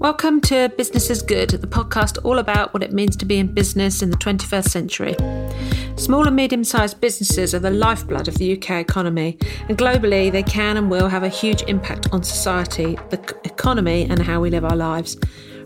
Welcome 0.00 0.40
to 0.42 0.68
Business 0.76 1.10
is 1.10 1.22
Good, 1.22 1.50
the 1.50 1.66
podcast 1.66 2.24
all 2.24 2.38
about 2.38 2.72
what 2.72 2.84
it 2.84 2.92
means 2.92 3.16
to 3.16 3.24
be 3.24 3.36
in 3.36 3.52
business 3.52 4.00
in 4.00 4.10
the 4.10 4.16
21st 4.16 4.68
century. 4.68 5.16
Small 5.96 6.24
and 6.24 6.36
medium 6.36 6.62
sized 6.62 7.00
businesses 7.00 7.52
are 7.52 7.58
the 7.58 7.72
lifeblood 7.72 8.28
of 8.28 8.36
the 8.36 8.56
UK 8.56 8.80
economy, 8.80 9.36
and 9.68 9.76
globally, 9.76 10.30
they 10.30 10.44
can 10.44 10.76
and 10.76 10.88
will 10.88 11.08
have 11.08 11.24
a 11.24 11.28
huge 11.28 11.62
impact 11.62 12.12
on 12.12 12.22
society, 12.22 12.96
the 13.10 13.18
economy, 13.42 14.06
and 14.08 14.22
how 14.22 14.40
we 14.40 14.50
live 14.50 14.64
our 14.64 14.76
lives. 14.76 15.16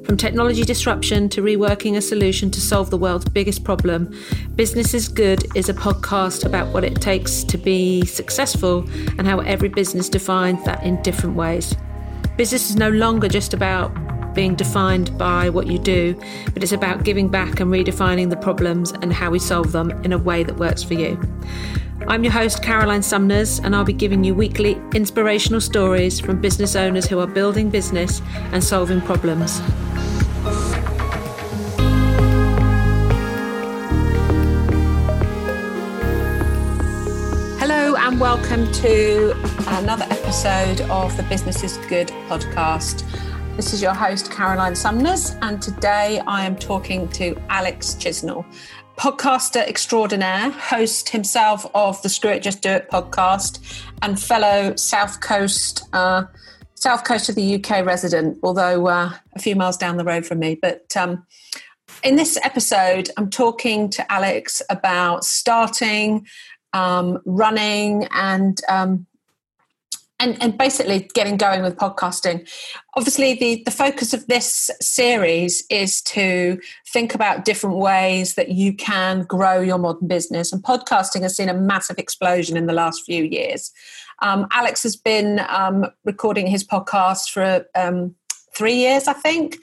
From 0.05 0.17
technology 0.17 0.65
disruption 0.65 1.29
to 1.29 1.43
reworking 1.43 1.99
a 1.99 2.01
solution 2.01 2.51
to 2.53 2.61
solve 2.61 2.89
the 2.89 2.97
world's 2.97 3.29
biggest 3.29 3.65
problem, 3.65 4.19
Business 4.57 4.95
is 4.95 5.09
Good 5.09 5.45
is 5.55 5.69
a 5.69 5.75
podcast 5.75 6.47
about 6.47 6.73
what 6.73 6.85
it 6.85 7.03
takes 7.03 7.45
to 7.45 7.59
be 7.59 8.07
successful 8.07 8.89
and 9.19 9.27
how 9.27 9.41
every 9.41 9.69
business 9.69 10.09
defines 10.09 10.65
that 10.65 10.83
in 10.83 11.03
different 11.03 11.37
ways. 11.37 11.77
Business 12.39 12.71
is 12.71 12.77
no 12.77 12.89
longer 12.89 13.29
just 13.29 13.53
about 13.53 13.93
being 14.35 14.55
defined 14.55 15.17
by 15.19 15.49
what 15.49 15.67
you 15.67 15.79
do, 15.79 16.15
but 16.55 16.63
it's 16.63 16.73
about 16.73 17.05
giving 17.05 17.29
back 17.29 17.61
and 17.61 17.71
redefining 17.71 18.31
the 18.31 18.37
problems 18.37 18.93
and 18.93 19.13
how 19.13 19.31
we 19.31 19.39
solve 19.39 19.73
them 19.73 19.91
in 20.05 20.13
a 20.13 20.19
way 20.19 20.43
that 20.43 20.57
works 20.57 20.83
for 20.83 20.95
you. 20.95 21.21
I'm 22.09 22.25
your 22.25 22.33
host, 22.33 22.63
Caroline 22.63 23.03
Sumners, 23.03 23.61
and 23.61 23.77
I'll 23.77 23.85
be 23.85 23.93
giving 23.93 24.25
you 24.25 24.35
weekly 24.35 24.73
inspirational 24.93 25.61
stories 25.61 26.19
from 26.19 26.41
business 26.41 26.75
owners 26.75 27.07
who 27.07 27.21
are 27.21 27.27
building 27.27 27.71
business 27.71 28.21
and 28.53 28.63
solving 28.63 29.01
problems. 29.01 29.61
Hello, 37.61 37.95
and 37.97 38.21
welcome 38.21 38.71
to 38.73 39.33
another 39.69 40.07
episode 40.11 40.81
of 40.91 41.17
the 41.17 41.23
Business 41.29 41.63
is 41.63 41.77
Good 41.89 42.09
podcast. 42.29 43.07
This 43.57 43.75
is 43.75 43.83
your 43.83 43.93
host, 43.93 44.31
Caroline 44.31 44.75
Sumners, 44.75 45.37
and 45.43 45.61
today 45.61 46.23
I 46.27 46.47
am 46.47 46.57
talking 46.57 47.07
to 47.11 47.37
Alex 47.51 47.95
Chisnell, 47.95 48.47
podcaster 48.97 49.61
extraordinaire, 49.61 50.51
host 50.53 51.11
himself 51.11 51.67
of 51.75 52.01
the 52.01 52.09
Screw 52.09 52.31
It 52.31 52.43
Just 52.43 52.63
Do 52.63 52.71
It 52.71 52.89
podcast, 52.91 53.85
and 54.01 54.19
fellow 54.19 54.75
South 54.77 55.21
Coast. 55.21 55.85
Uh, 55.93 56.25
South 56.75 57.05
coast 57.05 57.29
of 57.29 57.35
the 57.35 57.55
UK 57.63 57.85
resident, 57.85 58.39
although 58.43 58.89
uh, 58.89 59.13
a 59.35 59.39
few 59.39 59.55
miles 59.55 59.77
down 59.77 59.99
the 59.99 60.05
road 60.05 60.27
from 60.27 60.41
me. 60.41 60.59
But 60.61 60.97
um, 60.97 61.25
in 62.03 62.17
this 62.17 62.37
episode, 62.43 63.11
I'm 63.17 63.31
talking 63.31 63.89
to 63.91 64.11
Alex 64.11 64.63
about 64.69 65.25
starting, 65.25 66.27
um, 66.73 67.21
running, 67.25 68.09
and 68.13 68.59
um, 68.69 69.07
and, 70.23 70.41
and 70.41 70.57
basically 70.57 71.11
getting 71.15 71.37
going 71.37 71.63
with 71.63 71.77
podcasting. 71.77 72.49
Obviously, 72.95 73.35
the, 73.35 73.63
the 73.65 73.73
focus 73.73 74.15
of 74.15 74.27
this 74.29 74.71
series 74.81 75.65
is 75.69 76.01
to 76.03 76.61
think 76.87 77.15
about 77.15 77.45
different 77.45 77.77
ways 77.77 78.35
that 78.37 78.51
you 78.51 78.73
can 78.73 79.23
grow 79.23 79.61
your 79.61 79.79
modern 79.79 80.07
business. 80.07 80.53
And 80.53 80.63
podcasting 80.63 81.23
has 81.23 81.37
seen 81.37 81.49
a 81.49 81.55
massive 81.55 81.99
explosion 81.99 82.57
in 82.57 82.67
the 82.67 82.73
last 82.73 83.03
few 83.05 83.25
years. 83.25 83.73
Um, 84.21 84.47
Alex 84.53 84.85
has 84.85 84.95
been 84.95 85.41
um, 85.49 85.87
recording 86.05 86.47
his 86.47 86.63
podcast 86.65 87.31
for 87.31 87.67
um, 87.75 88.15
three 88.55 88.77
years, 88.77 89.09
I 89.09 89.15
think, 89.15 89.57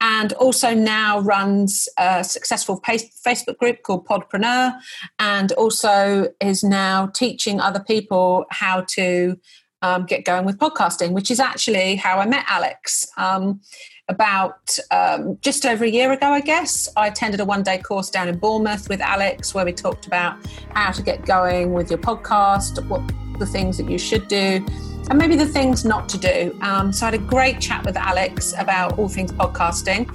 and 0.00 0.32
also 0.34 0.72
now 0.72 1.20
runs 1.20 1.88
a 1.98 2.24
successful 2.24 2.80
Facebook 2.80 3.58
group 3.58 3.82
called 3.82 4.06
Podpreneur, 4.06 4.72
and 5.18 5.52
also 5.52 6.28
is 6.40 6.64
now 6.64 7.08
teaching 7.08 7.60
other 7.60 7.80
people 7.80 8.46
how 8.50 8.82
to 8.92 9.36
um, 9.82 10.06
get 10.06 10.24
going 10.24 10.44
with 10.44 10.58
podcasting, 10.58 11.12
which 11.12 11.30
is 11.30 11.40
actually 11.40 11.96
how 11.96 12.18
I 12.18 12.26
met 12.26 12.44
Alex. 12.48 13.06
Um, 13.16 13.60
about 14.08 14.78
um, 14.92 15.36
just 15.40 15.66
over 15.66 15.84
a 15.84 15.88
year 15.88 16.12
ago, 16.12 16.28
I 16.28 16.40
guess, 16.40 16.88
I 16.96 17.08
attended 17.08 17.40
a 17.40 17.44
one 17.44 17.62
day 17.62 17.78
course 17.78 18.08
down 18.08 18.28
in 18.28 18.38
Bournemouth 18.38 18.88
with 18.88 19.00
Alex 19.00 19.52
where 19.52 19.64
we 19.64 19.72
talked 19.72 20.06
about 20.06 20.38
how 20.74 20.92
to 20.92 21.02
get 21.02 21.26
going 21.26 21.72
with 21.72 21.90
your 21.90 21.98
podcast, 21.98 22.86
what 22.88 23.02
the 23.38 23.46
things 23.46 23.76
that 23.78 23.90
you 23.90 23.98
should 23.98 24.28
do, 24.28 24.64
and 25.10 25.18
maybe 25.18 25.36
the 25.36 25.46
things 25.46 25.84
not 25.84 26.08
to 26.10 26.18
do. 26.18 26.56
Um, 26.62 26.92
so 26.92 27.06
I 27.06 27.10
had 27.10 27.20
a 27.20 27.24
great 27.24 27.60
chat 27.60 27.84
with 27.84 27.96
Alex 27.96 28.54
about 28.58 28.98
all 28.98 29.08
things 29.08 29.32
podcasting. 29.32 30.08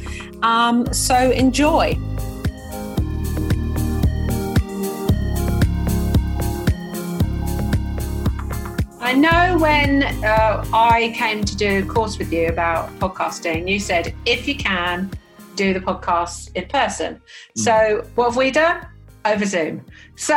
Um, 0.43 0.91
so 0.93 1.31
enjoy. 1.31 1.97
I 9.11 9.13
know 9.13 9.57
when 9.57 10.03
uh, 10.23 10.65
I 10.71 11.13
came 11.17 11.43
to 11.43 11.57
do 11.57 11.83
a 11.83 11.85
course 11.85 12.17
with 12.17 12.31
you 12.31 12.47
about 12.47 12.89
podcasting, 12.97 13.69
you 13.69 13.77
said 13.77 14.15
if 14.25 14.47
you 14.47 14.55
can, 14.55 15.11
do 15.57 15.73
the 15.73 15.81
podcast 15.81 16.55
in 16.55 16.65
person. 16.69 17.15
Mm. 17.15 17.61
So 17.61 18.07
what 18.15 18.27
have 18.29 18.37
we 18.37 18.51
done? 18.51 18.87
Over 19.25 19.43
Zoom. 19.43 19.85
So 20.15 20.33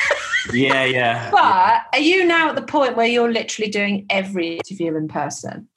yeah, 0.52 0.84
yeah. 0.84 1.32
But 1.32 1.82
are 1.92 2.00
you 2.00 2.24
now 2.24 2.50
at 2.50 2.54
the 2.54 2.62
point 2.62 2.96
where 2.96 3.08
you're 3.08 3.32
literally 3.32 3.72
doing 3.72 4.06
every 4.08 4.58
interview 4.58 4.96
in 4.96 5.08
person? 5.08 5.68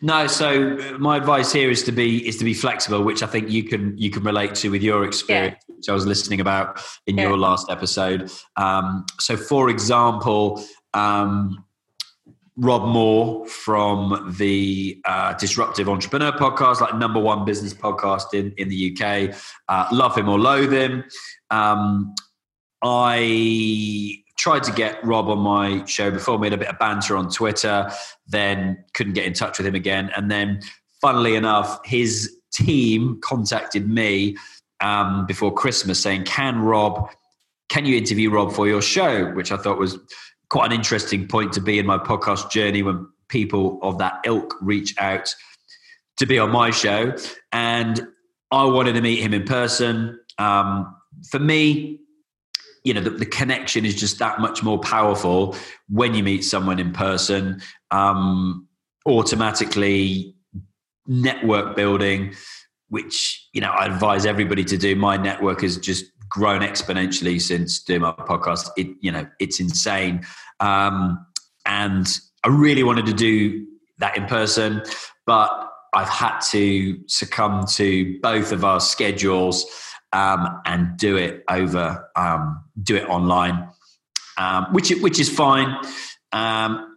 No. 0.00 0.26
So 0.26 0.78
uh, 0.78 0.96
my 0.96 1.18
advice 1.18 1.52
here 1.52 1.70
is 1.70 1.82
to 1.82 1.92
be 1.92 2.26
is 2.26 2.38
to 2.38 2.46
be 2.46 2.54
flexible, 2.54 3.02
which 3.02 3.22
I 3.22 3.26
think 3.26 3.50
you 3.50 3.62
can 3.62 3.94
you 3.98 4.08
can 4.08 4.22
relate 4.24 4.54
to 4.54 4.70
with 4.70 4.82
your 4.82 5.04
experience, 5.04 5.62
yeah. 5.68 5.74
which 5.76 5.90
I 5.90 5.92
was 5.92 6.06
listening 6.06 6.40
about 6.40 6.82
in 7.06 7.18
yeah. 7.18 7.28
your 7.28 7.36
last 7.36 7.70
episode. 7.70 8.32
Um, 8.56 9.04
so, 9.18 9.36
for 9.36 9.68
example. 9.68 10.64
Um, 10.94 11.62
Rob 12.56 12.82
Moore 12.82 13.46
from 13.46 14.34
the 14.38 15.00
uh, 15.04 15.34
Disruptive 15.34 15.88
Entrepreneur 15.88 16.32
podcast, 16.32 16.80
like 16.80 16.96
number 16.96 17.20
one 17.20 17.44
business 17.44 17.72
podcast 17.72 18.34
in, 18.34 18.52
in 18.58 18.68
the 18.68 18.96
UK. 18.96 19.34
Uh, 19.68 19.88
love 19.92 20.16
him 20.16 20.28
or 20.28 20.38
loathe 20.38 20.72
him. 20.72 21.04
Um, 21.50 22.14
I 22.82 24.22
tried 24.36 24.62
to 24.64 24.72
get 24.72 25.04
Rob 25.04 25.28
on 25.28 25.38
my 25.38 25.84
show 25.84 26.10
before. 26.10 26.38
We 26.38 26.46
had 26.46 26.54
a 26.54 26.58
bit 26.58 26.68
of 26.68 26.78
banter 26.78 27.16
on 27.16 27.30
Twitter, 27.30 27.90
then 28.26 28.82
couldn't 28.94 29.12
get 29.12 29.26
in 29.26 29.34
touch 29.34 29.58
with 29.58 29.66
him 29.66 29.74
again. 29.74 30.10
And 30.16 30.30
then, 30.30 30.60
funnily 31.00 31.36
enough, 31.36 31.78
his 31.84 32.36
team 32.52 33.20
contacted 33.22 33.88
me 33.88 34.36
um, 34.80 35.26
before 35.26 35.52
Christmas 35.52 36.00
saying, 36.00 36.24
Can 36.24 36.60
Rob, 36.60 37.10
can 37.68 37.84
you 37.84 37.96
interview 37.96 38.30
Rob 38.30 38.52
for 38.52 38.66
your 38.66 38.82
show? 38.82 39.26
Which 39.32 39.52
I 39.52 39.56
thought 39.56 39.78
was 39.78 39.98
quite 40.50 40.66
an 40.66 40.72
interesting 40.72 41.26
point 41.26 41.52
to 41.54 41.60
be 41.60 41.78
in 41.78 41.86
my 41.86 41.96
podcast 41.96 42.50
journey 42.50 42.82
when 42.82 43.08
people 43.28 43.78
of 43.82 43.98
that 43.98 44.20
ilk 44.24 44.54
reach 44.60 44.94
out 44.98 45.34
to 46.18 46.26
be 46.26 46.38
on 46.38 46.50
my 46.50 46.70
show. 46.70 47.14
And 47.52 48.06
I 48.50 48.64
wanted 48.64 48.94
to 48.94 49.00
meet 49.00 49.20
him 49.20 49.32
in 49.32 49.44
person. 49.44 50.20
Um, 50.38 50.94
for 51.30 51.38
me, 51.38 52.00
you 52.84 52.94
know, 52.94 53.00
the, 53.00 53.10
the, 53.10 53.26
connection 53.26 53.84
is 53.84 53.94
just 53.94 54.18
that 54.18 54.40
much 54.40 54.62
more 54.62 54.78
powerful 54.78 55.54
when 55.88 56.14
you 56.14 56.22
meet 56.22 56.42
someone 56.42 56.78
in 56.78 56.92
person. 56.92 57.60
Um, 57.90 58.66
automatically, 59.06 60.34
network 61.06 61.76
building, 61.76 62.34
which, 62.88 63.48
you 63.52 63.60
know, 63.60 63.70
I 63.70 63.86
advise 63.86 64.24
everybody 64.26 64.64
to 64.64 64.76
do. 64.76 64.96
My 64.96 65.16
network 65.16 65.62
is 65.62 65.76
just 65.76 66.06
grown 66.30 66.60
exponentially 66.62 67.40
since 67.40 67.82
doing 67.82 68.00
my 68.00 68.12
podcast. 68.12 68.70
It 68.76 68.88
you 69.00 69.12
know 69.12 69.26
it's 69.38 69.60
insane, 69.60 70.24
um, 70.60 71.24
and 71.66 72.06
I 72.44 72.48
really 72.48 72.82
wanted 72.82 73.06
to 73.06 73.12
do 73.12 73.66
that 73.98 74.16
in 74.16 74.24
person, 74.26 74.82
but 75.26 75.50
I've 75.92 76.08
had 76.08 76.40
to 76.50 76.98
succumb 77.06 77.66
to 77.74 78.18
both 78.20 78.52
of 78.52 78.64
our 78.64 78.80
schedules 78.80 79.66
um, 80.12 80.60
and 80.64 80.96
do 80.96 81.16
it 81.16 81.44
over 81.48 82.08
um, 82.16 82.64
do 82.82 82.96
it 82.96 83.08
online, 83.08 83.68
um, 84.38 84.66
which 84.72 84.90
which 84.90 85.18
is 85.20 85.28
fine. 85.28 85.76
Um, 86.32 86.89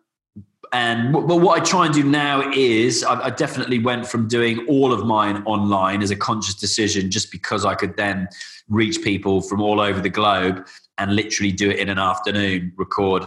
and 0.73 1.13
but 1.13 1.27
what 1.27 1.61
I 1.61 1.63
try 1.63 1.85
and 1.85 1.93
do 1.93 2.03
now 2.03 2.51
is 2.51 3.03
I, 3.03 3.25
I, 3.25 3.29
definitely 3.29 3.77
went 3.77 4.07
from 4.07 4.27
doing 4.27 4.65
all 4.67 4.91
of 4.91 5.05
mine 5.05 5.43
online 5.45 6.01
as 6.01 6.09
a 6.09 6.15
conscious 6.15 6.55
decision, 6.55 7.11
just 7.11 7.31
because 7.31 7.63
I 7.63 7.75
could 7.75 7.95
then 7.95 8.27
reach 8.67 9.03
people 9.03 9.41
from 9.41 9.61
all 9.61 9.79
over 9.79 10.01
the 10.01 10.09
globe 10.09 10.67
and 10.97 11.15
literally 11.15 11.51
do 11.51 11.69
it 11.69 11.77
in 11.77 11.89
an 11.89 11.99
afternoon, 11.99 12.73
record 12.75 13.23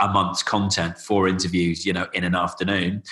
a 0.00 0.08
month's 0.08 0.42
content, 0.42 0.98
four 0.98 1.28
interviews, 1.28 1.84
you 1.84 1.92
know, 1.92 2.06
in 2.14 2.24
an 2.24 2.34
afternoon. 2.34 3.02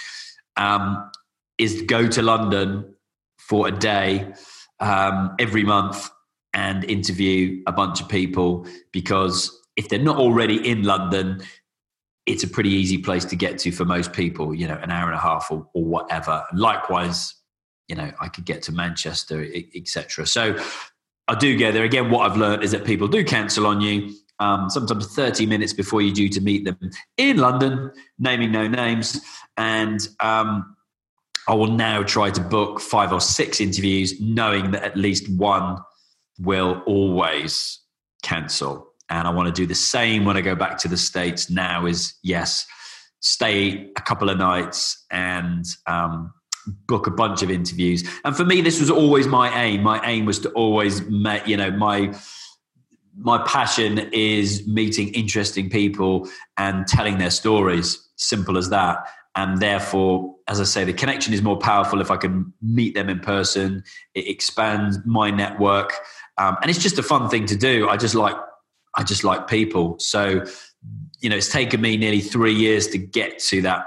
Um, 0.57 1.11
is 1.59 1.83
go 1.83 2.09
to 2.09 2.23
London 2.23 2.95
for 3.39 3.69
a 3.69 3.71
day 3.71 4.33
um, 4.81 5.35
every 5.39 5.63
month 5.63 6.11
and 6.55 6.85
interview 6.85 7.63
a 7.67 7.73
bunch 7.73 8.01
of 8.01 8.09
people 8.09 8.67
because 8.93 9.61
if 9.77 9.89
they're 9.89 9.99
not 9.99 10.17
already 10.17 10.69
in 10.69 10.85
London, 10.85 11.43
it's 12.27 12.43
a 12.43 12.49
pretty 12.49 12.71
easy 12.71 12.99
place 12.99 13.25
to 13.27 13.37
get 13.37 13.59
to 13.59 13.71
for 13.71 13.85
most 13.85 14.13
people, 14.13 14.55
you 14.55 14.67
know, 14.67 14.79
an 14.83 14.91
hour 14.91 15.07
and 15.07 15.17
a 15.17 15.21
half 15.21 15.49
or, 15.51 15.67
or 15.75 15.85
whatever. 15.85 16.45
Likewise, 16.55 17.35
you 17.89 17.97
know, 17.97 18.11
I 18.21 18.29
could 18.29 18.45
get 18.45 18.63
to 18.63 18.73
Manchester, 18.73 19.47
etc. 19.75 20.27
So 20.27 20.57
I 21.29 21.35
do 21.35 21.57
get 21.57 21.75
there. 21.75 21.85
Again, 21.85 22.11
what 22.11 22.31
I've 22.31 22.37
learned 22.37 22.63
is 22.63 22.71
that 22.73 22.85
people 22.85 23.09
do 23.09 23.25
cancel 23.25 23.67
on 23.67 23.81
you. 23.81 24.15
Um, 24.41 24.69
sometimes 24.69 25.07
30 25.15 25.47
minutes 25.47 25.73
before 25.73 26.03
you're 26.03 26.15
due 26.15 26.29
to 26.31 26.41
meet 26.41 26.65
them 26.65 26.79
in 27.17 27.37
London, 27.37 27.93
naming 28.19 28.51
no 28.51 28.67
names. 28.67 29.21
And 29.57 30.07
um, 30.21 30.75
I 31.47 31.55
will 31.55 31.71
now 31.71 32.03
try 32.03 32.31
to 32.31 32.41
book 32.41 32.81
five 32.81 33.13
or 33.13 33.21
six 33.21 33.61
interviews, 33.61 34.21
knowing 34.21 34.71
that 34.73 34.83
at 34.83 34.97
least 34.97 35.29
one 35.29 35.79
will 36.41 36.83
always 36.87 37.81
cancel. 38.23 38.94
And 39.11 39.29
I 39.29 39.31
want 39.31 39.47
to 39.47 39.53
do 39.53 39.67
the 39.67 39.75
same 39.75 40.25
when 40.25 40.37
I 40.37 40.41
go 40.41 40.55
back 40.55 40.79
to 40.79 40.89
the 40.89 40.97
States 40.97 41.51
now 41.51 41.87
is 41.87 42.15
yes, 42.23 42.67
stay 43.21 43.91
a 43.97 44.03
couple 44.03 44.31
of 44.31 44.39
nights 44.39 45.05
and 45.11 45.65
um, 45.87 46.33
book 46.87 47.07
a 47.07 47.11
bunch 47.11 47.43
of 47.43 47.51
interviews. 47.51 48.03
And 48.25 48.37
for 48.37 48.45
me, 48.45 48.61
this 48.61 48.81
was 48.81 48.91
always 48.91 49.27
my 49.27 49.63
aim. 49.63 49.83
My 49.83 50.01
aim 50.07 50.25
was 50.25 50.39
to 50.41 50.51
always, 50.51 51.03
met, 51.09 51.47
you 51.47 51.57
know, 51.57 51.71
my 51.71 52.15
my 53.17 53.39
passion 53.45 54.11
is 54.13 54.67
meeting 54.67 55.09
interesting 55.15 55.71
people 55.71 56.29
and 56.57 56.87
telling 56.87 57.19
their 57.19 57.31
stories. 57.31 58.05
Simple 58.17 58.59
as 58.59 58.71
that. 58.71 59.07
And 59.37 59.59
therefore, 59.61 60.35
as 60.49 60.61
I 60.61 60.65
say, 60.65 60.85
the 60.85 60.93
connection 60.93 61.33
is 61.33 61.43
more 61.43 61.59
powerful 61.59 62.01
if 62.01 62.11
I 62.11 62.17
can 62.17 62.53
meet 62.63 62.95
them 62.95 63.09
in 63.09 63.21
person. 63.21 63.83
It 64.15 64.29
expands 64.29 64.99
my 65.05 65.31
network, 65.31 65.93
um, 66.39 66.57
and 66.61 66.71
it's 66.71 66.83
just 66.83 66.99
a 66.99 67.03
fun 67.03 67.29
thing 67.29 67.47
to 67.47 67.57
do. 67.57 67.89
I 67.89 67.97
just 67.97 68.15
like, 68.15 68.37
I 68.97 69.03
just 69.03 69.25
like 69.25 69.49
people. 69.49 69.97
So, 69.99 70.45
you 71.21 71.29
know, 71.29 71.37
it's 71.37 71.51
taken 71.51 71.81
me 71.81 71.97
nearly 71.97 72.21
three 72.21 72.55
years 72.55 72.87
to 72.89 72.99
get 72.99 73.39
to 73.41 73.63
that 73.63 73.87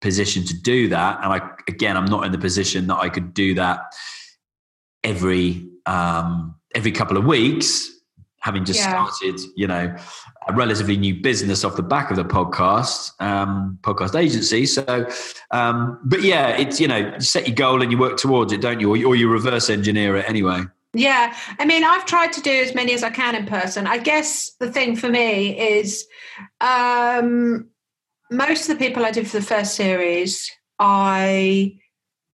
position 0.00 0.44
to 0.44 0.54
do 0.54 0.88
that. 0.88 1.18
And 1.22 1.32
I, 1.32 1.50
again, 1.66 1.96
I'm 1.96 2.06
not 2.06 2.24
in 2.24 2.32
the 2.32 2.38
position 2.38 2.86
that 2.86 2.96
I 2.96 3.08
could 3.08 3.34
do 3.34 3.54
that 3.54 3.80
every 5.02 5.68
um, 5.86 6.54
every 6.74 6.92
couple 6.92 7.16
of 7.16 7.24
weeks 7.24 7.90
having 8.40 8.64
just 8.64 8.78
yeah. 8.78 8.90
started, 8.90 9.40
you 9.56 9.66
know, 9.66 9.94
a 10.46 10.52
relatively 10.54 10.96
new 10.96 11.20
business 11.20 11.64
off 11.64 11.76
the 11.76 11.82
back 11.82 12.10
of 12.10 12.16
the 12.16 12.24
podcast, 12.24 13.10
um, 13.20 13.78
podcast 13.82 14.18
agency. 14.18 14.64
So, 14.64 15.08
um, 15.50 15.98
but 16.04 16.22
yeah, 16.22 16.50
it's, 16.50 16.80
you 16.80 16.86
know, 16.88 16.96
you 16.96 17.20
set 17.20 17.48
your 17.48 17.56
goal 17.56 17.82
and 17.82 17.90
you 17.90 17.98
work 17.98 18.16
towards 18.16 18.52
it, 18.52 18.60
don't 18.60 18.80
you? 18.80 18.90
Or, 18.90 19.08
or 19.08 19.16
you 19.16 19.28
reverse 19.28 19.68
engineer 19.68 20.16
it 20.16 20.28
anyway. 20.28 20.62
Yeah. 20.94 21.34
I 21.58 21.64
mean, 21.64 21.84
I've 21.84 22.06
tried 22.06 22.32
to 22.34 22.40
do 22.40 22.50
as 22.50 22.74
many 22.74 22.94
as 22.94 23.02
I 23.02 23.10
can 23.10 23.34
in 23.34 23.46
person. 23.46 23.86
I 23.86 23.98
guess 23.98 24.52
the 24.58 24.72
thing 24.72 24.96
for 24.96 25.08
me 25.08 25.58
is 25.58 26.06
um, 26.60 27.68
most 28.30 28.68
of 28.68 28.78
the 28.78 28.84
people 28.84 29.04
I 29.04 29.10
did 29.10 29.28
for 29.28 29.38
the 29.38 29.46
first 29.46 29.74
series, 29.74 30.50
I 30.78 31.78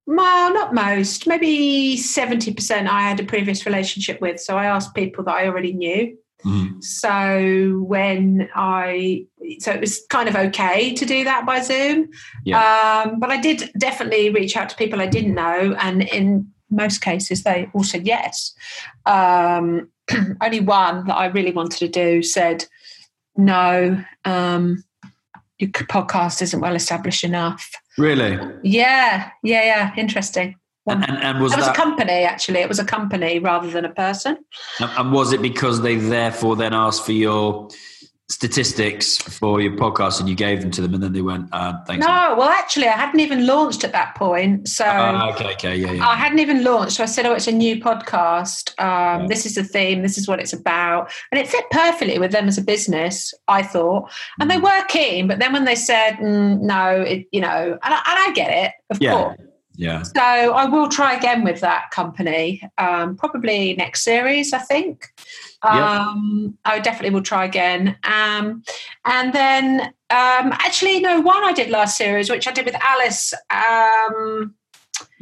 well, 0.06 0.53
not 0.53 0.75
most, 0.75 1.27
maybe 1.27 1.97
70% 1.97 2.87
I 2.87 3.01
had 3.01 3.21
a 3.21 3.25
previous 3.25 3.65
relationship 3.65 4.21
with. 4.21 4.39
So 4.39 4.59
I 4.59 4.67
asked 4.67 4.95
people 4.95 5.25
that 5.25 5.35
I 5.35 5.47
already 5.47 5.73
knew. 5.73 6.17
Mm. 6.45 6.85
So 6.85 7.83
when 7.87 8.51
I, 8.55 9.25
so 9.61 9.73
it 9.73 9.81
was 9.81 10.05
kind 10.11 10.29
of 10.29 10.37
okay 10.37 10.93
to 10.93 11.06
do 11.06 11.25
that 11.25 11.47
by 11.47 11.62
Zoom. 11.62 12.11
Yeah. 12.45 13.06
Um, 13.06 13.19
but 13.19 13.31
I 13.31 13.41
did 13.41 13.71
definitely 13.79 14.29
reach 14.29 14.56
out 14.59 14.69
to 14.69 14.77
people 14.77 15.01
I 15.01 15.06
didn't 15.06 15.35
know. 15.35 15.75
And 15.81 16.03
in 16.03 16.53
most 16.75 17.00
cases, 17.00 17.43
they 17.43 17.71
all 17.73 17.85
said 17.85 18.06
yes. 18.06 18.55
Um, 19.06 19.91
only 20.43 20.61
one 20.61 21.06
that 21.06 21.15
I 21.15 21.26
really 21.26 21.53
wanted 21.53 21.79
to 21.79 21.88
do 21.88 22.23
said, 22.23 22.67
no, 23.37 24.03
um, 24.25 24.85
your 25.59 25.71
podcast 25.71 26.43
isn't 26.43 26.61
well 26.61 26.75
established 26.75 27.25
enough. 27.25 27.71
Really? 27.97 28.38
Yeah, 28.62 29.31
yeah, 29.43 29.65
yeah. 29.65 29.94
Interesting. 29.97 30.56
And, 30.87 31.03
and, 31.09 31.17
and 31.23 31.41
was 31.41 31.53
it 31.53 31.56
was 31.56 31.67
that, 31.67 31.75
a 31.75 31.81
company 31.81 32.25
actually? 32.25 32.61
It 32.61 32.69
was 32.69 32.79
a 32.79 32.85
company 32.85 33.38
rather 33.38 33.70
than 33.70 33.87
a 33.87 33.93
person. 33.93 34.37
And 34.81 35.12
was 35.12 35.32
it 35.32 35.41
because 35.41 35.81
they 35.81 35.97
therefore 35.97 36.56
then 36.56 36.75
asked 36.75 37.06
for 37.06 37.12
your 37.12 37.70
statistics 38.31 39.19
for 39.19 39.61
your 39.61 39.73
podcast 39.73 40.19
and 40.19 40.31
you 40.31 40.35
gave 40.35 40.62
them 40.62 40.71
to 40.71 40.81
them 40.81 40.94
and 40.94 41.03
then 41.03 41.12
they 41.12 41.21
went 41.21 41.47
uh, 41.53 41.75
thanks 41.87 42.06
no 42.06 42.35
well 42.38 42.49
actually 42.49 42.88
i 42.88 42.93
hadn't 42.93 43.21
even 43.21 43.47
launched 43.47 43.85
at 43.85 43.93
that 43.93 44.15
point 44.15 44.67
so 44.67 44.87
uh, 44.87 45.31
okay 45.35 45.53
okay 45.53 45.76
yeah, 45.76 45.93
yeah, 45.93 46.09
i 46.09 46.17
hadn't 46.17 46.38
even 46.38 46.65
launched. 46.65 46.97
So 46.97 47.03
i 47.03 47.06
said 47.06 47.26
oh 47.26 47.35
it's 47.35 47.49
a 47.49 47.53
new 47.53 47.81
podcast. 47.81 48.71
Um, 48.81 49.23
yeah. 49.23 49.26
this 49.29 49.44
is 49.44 49.56
the 49.56 49.65
theme. 49.65 50.03
This 50.03 50.17
is 50.17 50.26
what 50.26 50.41
it's 50.41 50.55
about. 50.55 51.12
And 51.31 51.38
it 51.38 51.49
fit 51.49 51.65
perfectly 51.71 52.19
with 52.19 52.32
them 52.32 52.49
as 52.49 52.56
a 52.56 52.62
business 52.62 53.35
i 53.49 53.62
thought. 53.62 54.11
And 54.41 54.50
mm. 54.50 54.55
they 54.55 54.61
were 54.61 54.85
keen 54.88 55.29
but 55.29 55.38
then 55.38 55.53
when 55.53 55.67
they 55.67 55.75
said 55.75 56.15
mm, 56.15 56.61
no 56.61 57.03
it, 57.03 57.27
you 57.31 57.43
know 57.43 57.79
and 57.82 57.94
I, 57.94 58.03
and 58.06 58.19
I 58.31 58.32
get 58.35 58.50
it 58.50 58.73
of 58.88 59.03
yeah. 59.03 59.12
course 59.12 59.37
yeah. 59.76 60.03
So 60.03 60.21
I 60.23 60.67
will 60.67 60.88
try 60.88 61.15
again 61.15 61.43
with 61.43 61.61
that 61.61 61.91
company, 61.91 62.62
um, 62.79 63.17
probably 63.17 63.75
next 63.75 64.03
series, 64.03 64.53
I 64.53 64.59
think. 64.59 65.12
Um, 65.62 66.59
I 66.65 66.79
definitely 66.79 67.11
will 67.11 67.23
try 67.23 67.44
again. 67.44 67.97
Um, 68.05 68.62
and 69.05 69.32
then, 69.32 69.81
um, 69.81 70.53
actually, 70.53 71.00
no, 71.00 71.21
one 71.21 71.43
I 71.43 71.53
did 71.53 71.71
last 71.71 71.97
series, 71.97 72.31
which 72.31 72.47
I 72.47 72.53
did 72.53 72.67
with 72.67 72.76
Alice. 72.76 73.32
Um, 73.50 74.55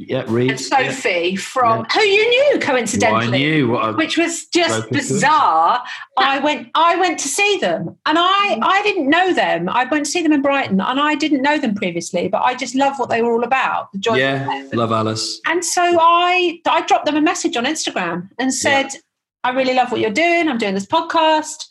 yeah, 0.09 0.25
Reed. 0.27 0.51
And 0.51 0.61
Sophie 0.61 1.31
yeah. 1.33 1.41
from 1.41 1.81
yeah. 1.81 1.95
who 1.95 2.01
you 2.01 2.29
knew 2.29 2.59
coincidentally, 2.61 3.63
well, 3.65 3.83
I 3.83 3.91
knew 3.91 3.97
which 3.97 4.17
was 4.17 4.47
just 4.47 4.91
bizarre. 4.91 5.83
I 6.19 6.39
went, 6.39 6.69
I 6.75 6.97
went 6.97 7.19
to 7.21 7.29
see 7.29 7.59
them, 7.59 7.97
and 8.07 8.19
I, 8.19 8.57
mm. 8.57 8.61
I 8.63 8.83
didn't 8.83 9.09
know 9.09 9.33
them. 9.33 9.69
I 9.69 9.85
went 9.85 10.07
to 10.07 10.11
see 10.11 10.23
them 10.23 10.33
in 10.33 10.43
Brighton, 10.43 10.81
and 10.81 11.01
I 11.01 11.15
didn't 11.15 11.43
know 11.43 11.59
them 11.59 11.75
previously, 11.75 12.29
but 12.29 12.43
I 12.43 12.55
just 12.55 12.75
love 12.75 12.99
what 12.99 13.09
they 13.09 13.23
were 13.23 13.33
all 13.33 13.45
about. 13.45 13.89
The 13.93 14.15
yeah, 14.17 14.69
love 14.73 14.93
Alice. 14.93 15.41
And 15.47 15.65
so 15.65 15.83
I, 15.83 16.61
I 16.67 16.83
dropped 16.87 17.07
them 17.07 17.17
a 17.17 17.23
message 17.23 17.57
on 17.57 17.65
Instagram 17.65 18.29
and 18.39 18.53
said, 18.53 18.95
yeah. 18.95 19.01
I 19.45 19.51
really 19.51 19.75
love 19.75 19.91
what 19.91 20.01
you're 20.01 20.11
doing. 20.11 20.49
I'm 20.49 20.59
doing 20.59 20.75
this 20.75 20.87
podcast. 20.87 21.67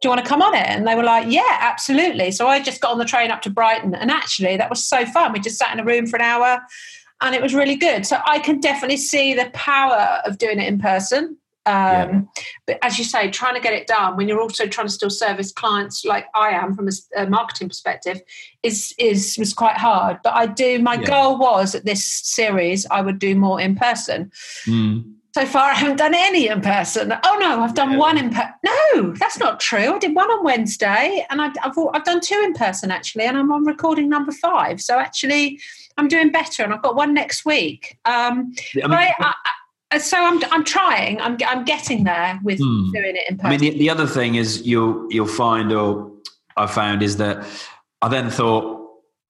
Do 0.00 0.08
you 0.08 0.10
want 0.10 0.22
to 0.22 0.28
come 0.28 0.42
on 0.42 0.54
it? 0.54 0.66
And 0.66 0.86
they 0.86 0.94
were 0.94 1.02
like, 1.02 1.26
Yeah, 1.28 1.56
absolutely. 1.60 2.30
So 2.30 2.46
I 2.46 2.60
just 2.60 2.82
got 2.82 2.92
on 2.92 2.98
the 2.98 3.04
train 3.04 3.30
up 3.30 3.42
to 3.42 3.50
Brighton, 3.50 3.94
and 3.94 4.10
actually 4.10 4.56
that 4.58 4.68
was 4.68 4.84
so 4.84 5.06
fun. 5.06 5.32
We 5.32 5.40
just 5.40 5.58
sat 5.58 5.72
in 5.72 5.80
a 5.80 5.84
room 5.84 6.06
for 6.06 6.16
an 6.16 6.22
hour 6.22 6.60
and 7.20 7.34
it 7.34 7.42
was 7.42 7.54
really 7.54 7.76
good. 7.76 8.06
So 8.06 8.18
I 8.26 8.38
can 8.38 8.60
definitely 8.60 8.98
see 8.98 9.34
the 9.34 9.50
power 9.52 10.20
of 10.24 10.38
doing 10.38 10.60
it 10.60 10.68
in 10.68 10.78
person. 10.78 11.38
Um, 11.66 11.74
yeah. 11.74 12.20
But 12.66 12.78
as 12.82 12.96
you 12.96 13.04
say, 13.04 13.28
trying 13.28 13.54
to 13.54 13.60
get 13.60 13.72
it 13.72 13.88
done 13.88 14.16
when 14.16 14.28
you're 14.28 14.40
also 14.40 14.68
trying 14.68 14.86
to 14.86 14.92
still 14.92 15.10
service 15.10 15.50
clients 15.50 16.04
like 16.04 16.26
I 16.34 16.50
am 16.50 16.74
from 16.74 16.88
a, 16.88 17.22
a 17.22 17.28
marketing 17.28 17.68
perspective 17.68 18.20
is 18.62 18.94
is 18.98 19.36
was 19.36 19.52
quite 19.52 19.76
hard. 19.76 20.18
But 20.22 20.34
I 20.34 20.46
do. 20.46 20.78
My 20.78 20.94
yeah. 20.94 21.06
goal 21.06 21.38
was 21.38 21.72
that 21.72 21.84
this 21.84 22.04
series 22.04 22.86
I 22.86 23.00
would 23.00 23.18
do 23.18 23.34
more 23.34 23.60
in 23.60 23.74
person. 23.74 24.30
Mm. 24.66 25.12
So 25.34 25.44
far, 25.44 25.70
I 25.70 25.74
haven't 25.74 25.96
done 25.96 26.14
any 26.14 26.46
in 26.46 26.60
person. 26.62 27.12
Oh 27.12 27.36
no, 27.40 27.60
I've 27.60 27.74
done 27.74 27.92
yeah. 27.92 27.98
one 27.98 28.16
in 28.16 28.30
person. 28.30 28.54
No, 28.64 29.12
that's 29.18 29.38
not 29.38 29.58
true. 29.58 29.94
I 29.94 29.98
did 29.98 30.14
one 30.14 30.30
on 30.30 30.44
Wednesday, 30.44 31.26
and 31.30 31.42
I've, 31.42 31.52
I've 31.64 31.76
I've 31.92 32.04
done 32.04 32.20
two 32.20 32.40
in 32.44 32.54
person 32.54 32.92
actually, 32.92 33.24
and 33.24 33.36
I'm 33.36 33.50
on 33.50 33.64
recording 33.64 34.08
number 34.08 34.32
five. 34.32 34.80
So 34.80 35.00
actually 35.00 35.60
I'm 35.96 36.08
doing 36.08 36.30
better, 36.30 36.62
and 36.62 36.74
I've 36.74 36.82
got 36.82 36.94
one 36.94 37.14
next 37.14 37.44
week. 37.44 37.98
Um, 38.04 38.52
I 38.82 38.86
mean, 38.86 38.92
I, 38.92 39.34
I, 39.90 39.98
so 39.98 40.16
I'm 40.18 40.42
I'm 40.52 40.64
trying. 40.64 41.20
I'm 41.20 41.36
I'm 41.46 41.64
getting 41.64 42.04
there 42.04 42.38
with 42.42 42.58
hmm. 42.58 42.90
doing 42.92 43.16
it 43.16 43.30
in 43.30 43.36
person. 43.38 43.46
I 43.46 43.50
mean, 43.50 43.60
the, 43.60 43.78
the 43.78 43.90
other 43.90 44.06
thing 44.06 44.34
is 44.34 44.66
you'll 44.66 45.06
you'll 45.10 45.26
find, 45.26 45.72
or 45.72 46.10
I 46.56 46.66
found, 46.66 47.02
is 47.02 47.16
that 47.16 47.46
I 48.02 48.08
then 48.08 48.30
thought 48.30 48.76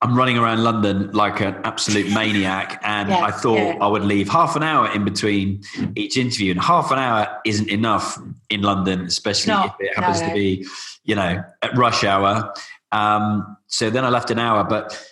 I'm 0.03 0.17
running 0.17 0.39
around 0.39 0.63
London 0.63 1.11
like 1.13 1.41
an 1.41 1.57
absolute 1.65 2.13
maniac, 2.13 2.81
and 2.85 3.09
yeah, 3.09 3.25
I 3.25 3.31
thought 3.31 3.59
yeah. 3.59 3.79
I 3.81 3.87
would 3.87 4.05
leave 4.05 4.29
half 4.29 4.57
an 4.57 4.63
hour 4.63 4.93
in 4.93 5.05
between 5.05 5.63
each 5.95 6.17
interview, 6.17 6.51
and 6.51 6.61
half 6.61 6.91
an 6.91 6.99
hour 6.99 7.41
isn't 7.45 7.69
enough 7.69 8.19
in 8.51 8.63
London, 8.63 9.03
especially 9.03 9.53
no, 9.53 9.65
if 9.65 9.73
it 9.81 9.97
happens 9.97 10.21
no, 10.21 10.27
no. 10.27 10.33
to 10.33 10.39
be, 10.39 10.67
you 11.05 11.15
know, 11.15 11.45
at 11.63 11.77
rush 11.77 12.03
hour. 12.03 12.53
Um, 12.93 13.57
so 13.67 13.91
then 13.91 14.05
I 14.05 14.09
left 14.09 14.31
an 14.31 14.39
hour, 14.39 14.65
but 14.65 15.03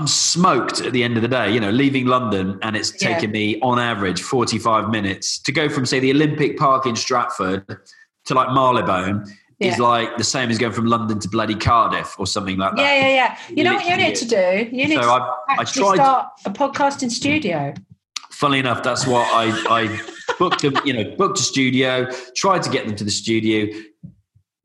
I'm 0.00 0.06
smoked 0.06 0.80
at 0.80 0.94
the 0.94 1.04
end 1.04 1.16
of 1.16 1.22
the 1.22 1.28
day, 1.28 1.52
you 1.52 1.60
know, 1.60 1.68
leaving 1.68 2.06
London 2.06 2.58
and 2.62 2.74
it's 2.74 2.90
yeah. 3.02 3.12
taken 3.12 3.32
me 3.32 3.60
on 3.60 3.78
average 3.78 4.22
45 4.22 4.88
minutes 4.88 5.38
to 5.40 5.52
go 5.52 5.68
from, 5.68 5.84
say, 5.84 6.00
the 6.00 6.10
Olympic 6.10 6.56
Park 6.56 6.86
in 6.86 6.96
Stratford 6.96 7.66
to 8.24 8.34
like 8.34 8.48
Marylebone 8.48 9.30
yeah. 9.58 9.72
is 9.72 9.78
like 9.78 10.16
the 10.16 10.24
same 10.24 10.48
as 10.48 10.56
going 10.56 10.72
from 10.72 10.86
London 10.86 11.18
to 11.20 11.28
bloody 11.28 11.54
Cardiff 11.54 12.18
or 12.18 12.26
something 12.26 12.56
like 12.56 12.76
that. 12.76 12.80
Yeah, 12.80 13.08
yeah, 13.08 13.14
yeah. 13.14 13.38
You 13.54 13.62
know 13.62 13.74
what 13.74 13.84
you 13.84 13.94
need 13.94 14.16
to 14.16 14.24
do? 14.24 14.74
You 14.74 14.88
need 14.88 14.94
so 14.94 15.02
to 15.02 15.06
I, 15.06 15.34
I 15.50 15.64
tried 15.64 15.96
start 15.96 16.28
a 16.46 16.50
podcasting 16.50 17.10
studio. 17.10 17.74
Funnily 18.30 18.60
enough, 18.60 18.82
that's 18.82 19.06
what 19.06 19.28
I, 19.30 19.50
I 19.68 20.00
booked 20.38 20.62
them, 20.62 20.78
you 20.86 20.94
know, 20.94 21.14
booked 21.16 21.40
a 21.40 21.42
studio, 21.42 22.08
tried 22.34 22.62
to 22.62 22.70
get 22.70 22.86
them 22.86 22.96
to 22.96 23.04
the 23.04 23.10
studio, 23.10 23.66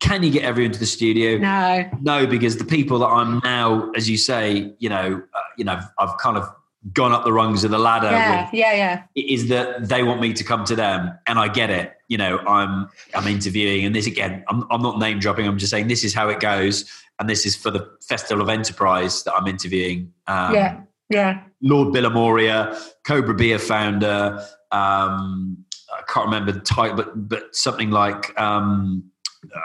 can 0.06 0.22
you 0.22 0.30
get 0.30 0.44
everyone 0.44 0.72
to 0.72 0.80
the 0.80 0.86
studio? 0.86 1.38
No, 1.40 1.90
no, 2.02 2.28
because 2.28 2.58
the 2.58 2.66
people 2.66 3.00
that 3.00 3.08
I'm 3.08 3.40
now, 3.44 3.92
as 3.96 4.08
you 4.08 4.18
say, 4.18 4.72
you 4.78 4.88
know, 4.88 5.24
uh, 5.34 5.40
you 5.58 5.66
know, 5.66 5.80
I've 5.98 6.18
kind 6.20 6.38
of 6.38 6.48
gone 6.94 7.12
up 7.12 7.26
the 7.26 7.34
rungs 7.34 7.64
of 7.64 7.72
the 7.72 7.80
ladder. 7.80 8.12
Yeah, 8.12 8.46
with, 8.46 8.54
yeah, 8.54 8.74
yeah. 8.74 9.04
Is 9.16 9.48
that 9.48 9.90
they 9.90 10.04
want 10.04 10.22
me 10.22 10.34
to 10.34 10.44
come 10.44 10.64
to 10.66 10.76
them, 10.76 11.18
and 11.26 11.40
I 11.40 11.48
get 11.48 11.72
it. 11.72 11.94
You 12.08 12.20
know, 12.20 12.38
I'm 12.40 12.88
I'm 13.16 13.28
interviewing, 13.28 13.84
and 13.86 13.96
this 13.96 14.06
again, 14.06 14.44
I'm 14.48 14.64
I'm 14.70 14.84
not 14.84 15.00
name 15.00 15.18
dropping. 15.18 15.48
I'm 15.48 15.58
just 15.58 15.72
saying 15.72 15.88
this 15.88 16.04
is 16.04 16.14
how 16.14 16.30
it 16.30 16.40
goes, 16.40 16.86
and 17.20 17.28
this 17.28 17.46
is 17.48 17.56
for 17.56 17.72
the 17.72 17.90
Festival 18.08 18.44
of 18.44 18.50
Enterprise 18.50 19.24
that 19.24 19.34
I'm 19.34 19.48
interviewing. 19.48 20.14
Um, 20.28 20.54
yeah, 20.54 20.82
yeah. 21.10 21.42
Lord 21.62 21.96
Bilimoria, 21.96 22.80
Cobra 23.06 23.34
Beer 23.34 23.58
founder. 23.58 24.46
Um, 24.72 25.66
I 25.92 26.02
can't 26.08 26.26
remember 26.26 26.52
the 26.52 26.60
title, 26.60 26.96
but 26.96 27.28
but 27.28 27.56
something 27.56 27.90
like. 27.90 28.40
Um, 28.40 29.10
uh, 29.54 29.60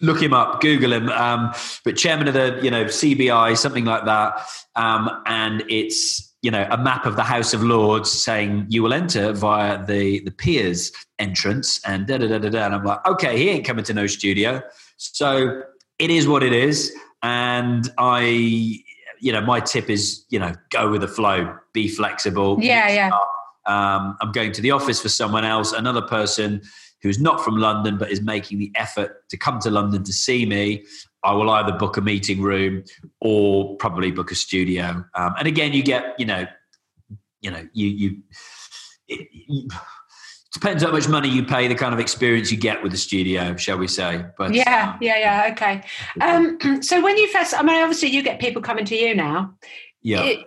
look 0.00 0.22
him 0.22 0.32
up, 0.32 0.60
Google 0.60 0.92
him. 0.92 1.08
Um, 1.08 1.52
but 1.84 1.96
chairman 1.96 2.28
of 2.28 2.34
the 2.34 2.60
you 2.62 2.70
know 2.70 2.84
CBI, 2.84 3.56
something 3.56 3.84
like 3.84 4.04
that. 4.04 4.46
Um, 4.76 5.10
and 5.26 5.64
it's 5.68 6.34
you 6.44 6.50
know, 6.50 6.68
a 6.70 6.76
map 6.76 7.06
of 7.06 7.16
the 7.16 7.22
House 7.22 7.54
of 7.54 7.62
Lords 7.62 8.12
saying 8.12 8.66
you 8.68 8.82
will 8.82 8.92
enter 8.92 9.32
via 9.32 9.82
the 9.82 10.20
the 10.20 10.30
Peers 10.30 10.92
entrance 11.18 11.80
and 11.86 12.06
da 12.06 12.18
da 12.18 12.28
da 12.28 12.38
da 12.38 12.50
da. 12.50 12.66
And 12.66 12.74
I'm 12.74 12.84
like, 12.84 13.04
okay, 13.06 13.38
he 13.38 13.48
ain't 13.48 13.64
coming 13.64 13.82
to 13.84 13.94
no 13.94 14.06
studio. 14.06 14.60
So 14.98 15.62
it 15.98 16.10
is 16.10 16.28
what 16.28 16.42
it 16.42 16.52
is. 16.52 16.94
And 17.22 17.90
I, 17.96 18.20
you 19.20 19.32
know, 19.32 19.40
my 19.40 19.60
tip 19.60 19.88
is, 19.88 20.26
you 20.28 20.38
know, 20.38 20.52
go 20.68 20.90
with 20.90 21.00
the 21.00 21.08
flow, 21.08 21.56
be 21.72 21.88
flexible. 21.88 22.58
Yeah, 22.60 22.90
yeah. 22.90 23.10
Um, 23.64 24.18
I'm 24.20 24.32
going 24.32 24.52
to 24.52 24.60
the 24.60 24.72
office 24.72 25.00
for 25.00 25.08
someone 25.08 25.46
else, 25.46 25.72
another 25.72 26.02
person 26.02 26.60
who's 27.04 27.20
not 27.20 27.44
from 27.44 27.56
London 27.58 27.96
but 27.98 28.10
is 28.10 28.20
making 28.20 28.58
the 28.58 28.72
effort 28.74 29.28
to 29.28 29.36
come 29.36 29.60
to 29.60 29.70
London 29.70 30.02
to 30.02 30.12
see 30.12 30.44
me. 30.44 30.84
I 31.22 31.32
will 31.32 31.50
either 31.50 31.72
book 31.72 31.96
a 31.96 32.00
meeting 32.00 32.42
room 32.42 32.82
or 33.20 33.76
probably 33.76 34.10
book 34.10 34.32
a 34.32 34.34
studio. 34.34 35.04
Um, 35.14 35.34
and 35.38 35.46
again, 35.46 35.72
you 35.72 35.82
get, 35.82 36.18
you 36.18 36.26
know, 36.26 36.46
you 37.40 37.50
know, 37.50 37.68
you 37.72 37.86
you. 37.86 38.22
It, 39.06 39.28
you 39.30 39.68
depends 40.54 40.82
how 40.84 40.90
much 40.92 41.08
money 41.08 41.28
you 41.28 41.44
pay, 41.44 41.66
the 41.66 41.74
kind 41.74 41.92
of 41.92 42.00
experience 42.00 42.50
you 42.50 42.56
get 42.56 42.82
with 42.82 42.92
the 42.92 42.98
studio, 42.98 43.56
shall 43.56 43.76
we 43.76 43.88
say? 43.88 44.24
But 44.38 44.54
yeah, 44.54 44.92
um, 44.92 44.98
yeah, 45.00 45.18
yeah. 45.18 45.52
Okay. 45.52 45.82
Um, 46.20 46.82
so 46.82 47.02
when 47.02 47.18
you 47.18 47.28
first, 47.28 47.54
I 47.54 47.62
mean, 47.62 47.82
obviously 47.82 48.08
you 48.10 48.22
get 48.22 48.40
people 48.40 48.62
coming 48.62 48.84
to 48.86 48.96
you 48.96 49.14
now. 49.14 49.54
Yeah. 50.00 50.22
It, 50.22 50.46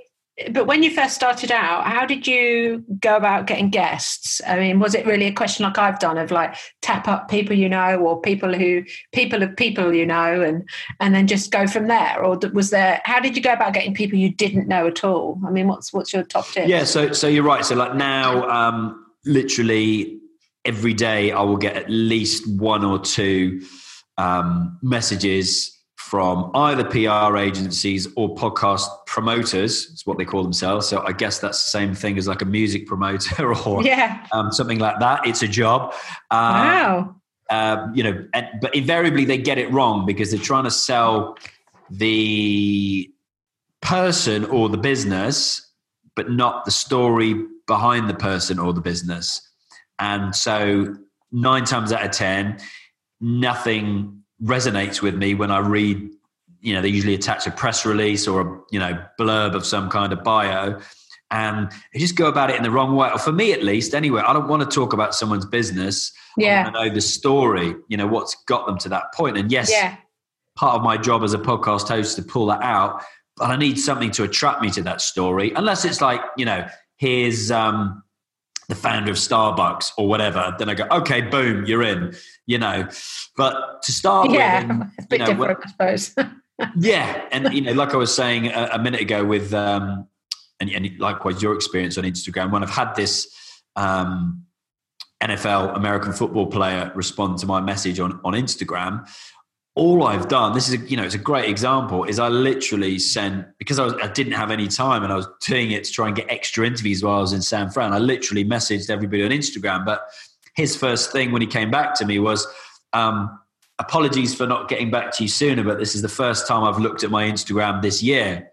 but 0.52 0.68
when 0.68 0.84
you 0.84 0.94
first 0.94 1.16
started 1.16 1.52
out, 1.52 1.86
how 1.86 2.06
did 2.06 2.28
you 2.28 2.84
go 3.00 3.16
about 3.18 3.48
getting 3.48 3.72
guests? 3.72 4.40
I 4.46 4.60
mean, 4.60 4.80
was 4.80 4.94
it 4.94 5.06
really 5.06 5.26
a 5.26 5.32
question 5.32 5.64
like 5.64 5.80
I've 5.80 5.98
done 5.98 6.18
of 6.20 6.30
like 6.30 6.56
tap 6.82 7.08
up 7.08 7.28
people 7.28 7.56
you 7.56 7.68
know, 7.68 7.98
or 8.00 8.22
people 8.22 8.54
who 8.54 8.84
people 9.14 9.42
of 9.42 9.56
people 9.56 9.94
you 9.94 10.06
know, 10.06 10.42
and 10.42 10.68
and 11.00 11.16
then 11.16 11.26
just 11.26 11.52
go 11.52 11.66
from 11.66 11.88
there? 11.88 12.24
Or 12.24 12.38
was 12.54 12.70
there? 12.70 13.02
How 13.04 13.20
did 13.20 13.36
you 13.36 13.42
go 13.42 13.54
about 13.54 13.74
getting 13.74 13.96
people 13.96 14.20
you 14.20 14.32
didn't 14.32 14.68
know 14.68 14.86
at 14.86 15.04
all? 15.04 15.40
I 15.46 15.50
mean, 15.50 15.68
what's 15.68 15.92
what's 15.92 16.14
your 16.14 16.24
top 16.24 16.48
tip? 16.48 16.68
Yeah, 16.68 16.84
so 16.84 17.14
so 17.14 17.28
you're 17.28 17.44
right. 17.44 17.66
So 17.66 17.76
like 17.76 17.96
now, 17.96 18.48
um, 18.48 19.06
literally 19.26 20.20
every 20.66 20.94
day, 20.94 21.32
I 21.32 21.42
will 21.42 21.58
get 21.58 21.76
at 21.76 21.90
least 21.90 22.48
one 22.60 22.86
or 22.86 23.00
two 23.00 23.62
um, 24.20 24.78
messages 24.84 25.77
from 26.08 26.50
either 26.54 26.86
PR 26.86 27.36
agencies 27.36 28.08
or 28.16 28.34
podcast 28.34 28.88
promoters. 29.08 29.90
It's 29.92 30.06
what 30.06 30.18
they 30.18 30.24
call 30.24 30.42
themselves. 30.42 30.88
So 30.88 31.04
I 31.06 31.12
guess 31.12 31.40
that's 31.40 31.62
the 31.62 31.70
same 31.70 31.94
thing 31.94 32.18
as 32.18 32.30
like 32.30 32.42
a 32.42 32.46
music 32.46 32.88
promoter 32.88 33.54
or 33.66 33.84
yeah. 33.84 34.26
um, 34.32 34.54
something 34.54 34.80
like 34.80 35.00
that. 35.02 35.28
It's 35.28 35.42
a 35.42 35.50
job. 35.50 35.94
Um, 36.32 36.40
wow. 36.40 37.16
Uh, 37.50 37.88
you 37.94 38.04
know, 38.04 38.26
and, 38.34 38.48
but 38.62 38.74
invariably 38.74 39.26
they 39.26 39.38
get 39.38 39.58
it 39.58 39.70
wrong 39.74 40.06
because 40.06 40.32
they're 40.32 40.40
trying 40.40 40.64
to 40.64 40.72
sell 40.72 41.38
the 41.90 43.12
person 43.82 44.46
or 44.46 44.70
the 44.70 44.78
business, 44.78 45.74
but 46.16 46.32
not 46.32 46.64
the 46.64 46.72
story 46.72 47.36
behind 47.68 48.10
the 48.10 48.16
person 48.16 48.60
or 48.60 48.72
the 48.72 48.82
business. 48.82 49.42
And 50.00 50.34
so 50.34 50.96
nine 51.34 51.66
times 51.66 51.92
out 51.92 52.06
of 52.06 52.12
ten, 52.12 52.60
nothing 53.20 54.24
resonates 54.44 55.02
with 55.02 55.16
me 55.16 55.34
when 55.34 55.52
I 55.52 55.60
read, 55.60 56.10
you 56.62 56.74
know, 56.74 56.82
they 56.82 56.90
usually 56.90 57.16
attach 57.16 57.48
a 57.48 57.52
press 57.52 57.86
release 57.86 58.28
or 58.28 58.42
a, 58.42 58.60
you 58.72 58.80
know, 58.80 59.04
blurb 59.20 59.56
of 59.56 59.66
some 59.66 59.90
kind 59.90 60.14
of 60.14 60.24
bio 60.24 60.80
and 61.30 61.72
they 61.94 62.00
just 62.00 62.16
go 62.16 62.28
about 62.28 62.50
it 62.50 62.56
in 62.56 62.64
the 62.64 62.72
wrong 62.72 62.96
way. 62.96 63.10
Or 63.12 63.20
for 63.20 63.32
me, 63.32 63.52
at 63.52 63.64
least, 63.64 63.94
anyway, 63.94 64.22
I 64.26 64.34
don't 64.34 64.48
want 64.48 64.70
to 64.70 64.74
talk 64.74 64.94
about 64.94 65.14
someone's 65.14 65.46
business. 65.46 66.14
Yeah. 66.38 66.66
I 66.68 66.72
know 66.72 66.94
the 66.94 67.02
story, 67.02 67.76
you 67.90 67.98
know, 67.98 68.08
what's 68.08 68.36
got 68.46 68.66
them 68.66 68.78
to 68.80 68.90
that 68.90 69.14
point. 69.14 69.38
And 69.38 69.52
yes, 69.52 69.70
yeah. 69.70 69.98
part 70.56 70.76
of 70.76 70.84
my 70.84 70.98
job 70.98 71.24
as 71.24 71.34
a 71.34 71.38
podcast 71.38 71.90
host 71.90 72.16
to 72.16 72.22
pull 72.22 72.46
that 72.48 72.62
out, 72.62 73.04
but 73.36 73.50
I 73.50 73.58
need 73.58 73.78
something 73.78 74.12
to 74.12 74.24
attract 74.24 74.62
me 74.62 74.70
to 74.72 74.82
that 74.84 75.02
story. 75.02 75.52
Unless 75.56 75.84
it's 75.84 76.00
like, 76.00 76.22
you 76.38 76.46
know, 76.46 76.66
here's 76.96 77.52
um, 77.52 78.04
the 78.70 78.76
founder 78.76 79.12
of 79.12 79.18
Starbucks 79.18 79.92
or 79.98 80.08
whatever, 80.08 80.56
then 80.60 80.70
I 80.70 80.74
go, 80.74 80.86
okay, 80.92 81.22
boom, 81.22 81.66
you're 81.66 81.84
in, 81.84 82.16
you 82.46 82.58
know. 82.58 82.88
But 83.36 83.82
to 83.84 83.92
start 83.92 84.30
yeah, 84.30 84.62
with, 84.62 84.72
and, 84.72 84.82
a 85.00 85.08
bit 85.08 85.20
know, 85.20 85.26
different, 85.28 85.60
when, 85.80 85.88
I 85.90 85.96
suppose. 85.96 86.16
yeah, 86.78 87.26
and 87.32 87.54
you 87.54 87.62
know, 87.62 87.74
like 87.74 87.94
I 87.94 87.98
was 87.98 88.14
saying 88.14 88.48
a, 88.48 88.72
a 88.74 88.80
minute 88.80 89.02
ago 89.02 89.24
with, 89.24 89.54
um, 89.54 90.08
and, 90.60 90.70
and, 90.70 91.00
likewise 91.00 91.42
your 91.42 91.54
experience 91.54 91.98
on 91.98 92.04
Instagram, 92.04 92.52
when 92.52 92.64
I've 92.64 92.70
had 92.70 92.96
this 92.96 93.34
um, 93.76 94.44
NFL 95.24 95.76
American 95.76 96.12
football 96.12 96.48
player 96.48 96.92
respond 96.94 97.38
to 97.40 97.46
my 97.46 97.62
message 97.62 98.00
on 98.00 98.20
on 98.24 98.34
Instagram, 98.34 99.08
all 99.78 100.08
I've 100.08 100.28
done, 100.28 100.54
this 100.54 100.68
is, 100.68 100.82
a, 100.82 100.86
you 100.88 100.98
know, 100.98 101.04
it's 101.04 101.14
a 101.14 101.20
great 101.20 101.48
example, 101.48 102.04
is 102.04 102.18
I 102.18 102.30
literally 102.30 102.98
sent, 102.98 103.46
because 103.60 103.78
I, 103.78 103.86
was, 103.86 103.94
I 104.02 104.08
didn't 104.08 104.34
have 104.34 104.50
any 104.50 104.68
time 104.68 105.04
and 105.04 105.14
I 105.14 105.16
was 105.16 105.28
doing 105.46 105.70
it 105.70 105.84
to 105.84 105.92
try 105.92 106.08
and 106.08 106.16
get 106.16 106.26
extra 106.30 106.66
interviews 106.66 107.04
while 107.04 107.18
I 107.18 107.22
was 107.22 107.32
in 107.32 107.44
San 107.44 107.70
Fran. 107.70 107.94
I 107.94 108.00
literally 108.00 108.44
messaged 108.44 108.90
everybody 108.90 109.24
on 109.24 109.30
Instagram. 109.30 109.86
But 109.86 110.02
his 110.56 110.76
first 110.76 111.12
thing 111.12 111.32
when 111.32 111.44
he 111.44 111.48
came 111.48 111.70
back 111.70 111.94
to 111.96 112.06
me 112.06 112.18
was, 112.18 112.48
um, 112.94 113.40
apologies 113.78 114.34
for 114.34 114.48
not 114.48 114.68
getting 114.68 114.90
back 114.90 115.12
to 115.18 115.24
you 115.24 115.30
sooner, 115.30 115.64
but 115.64 115.78
this 115.78 115.94
is 115.94 116.02
the 116.02 116.10
first 116.10 116.48
time 116.48 116.64
I've 116.64 116.80
looked 116.80 117.04
at 117.04 117.12
my 117.12 117.30
Instagram 117.30 117.84
this 117.84 118.02
year. 118.02 118.50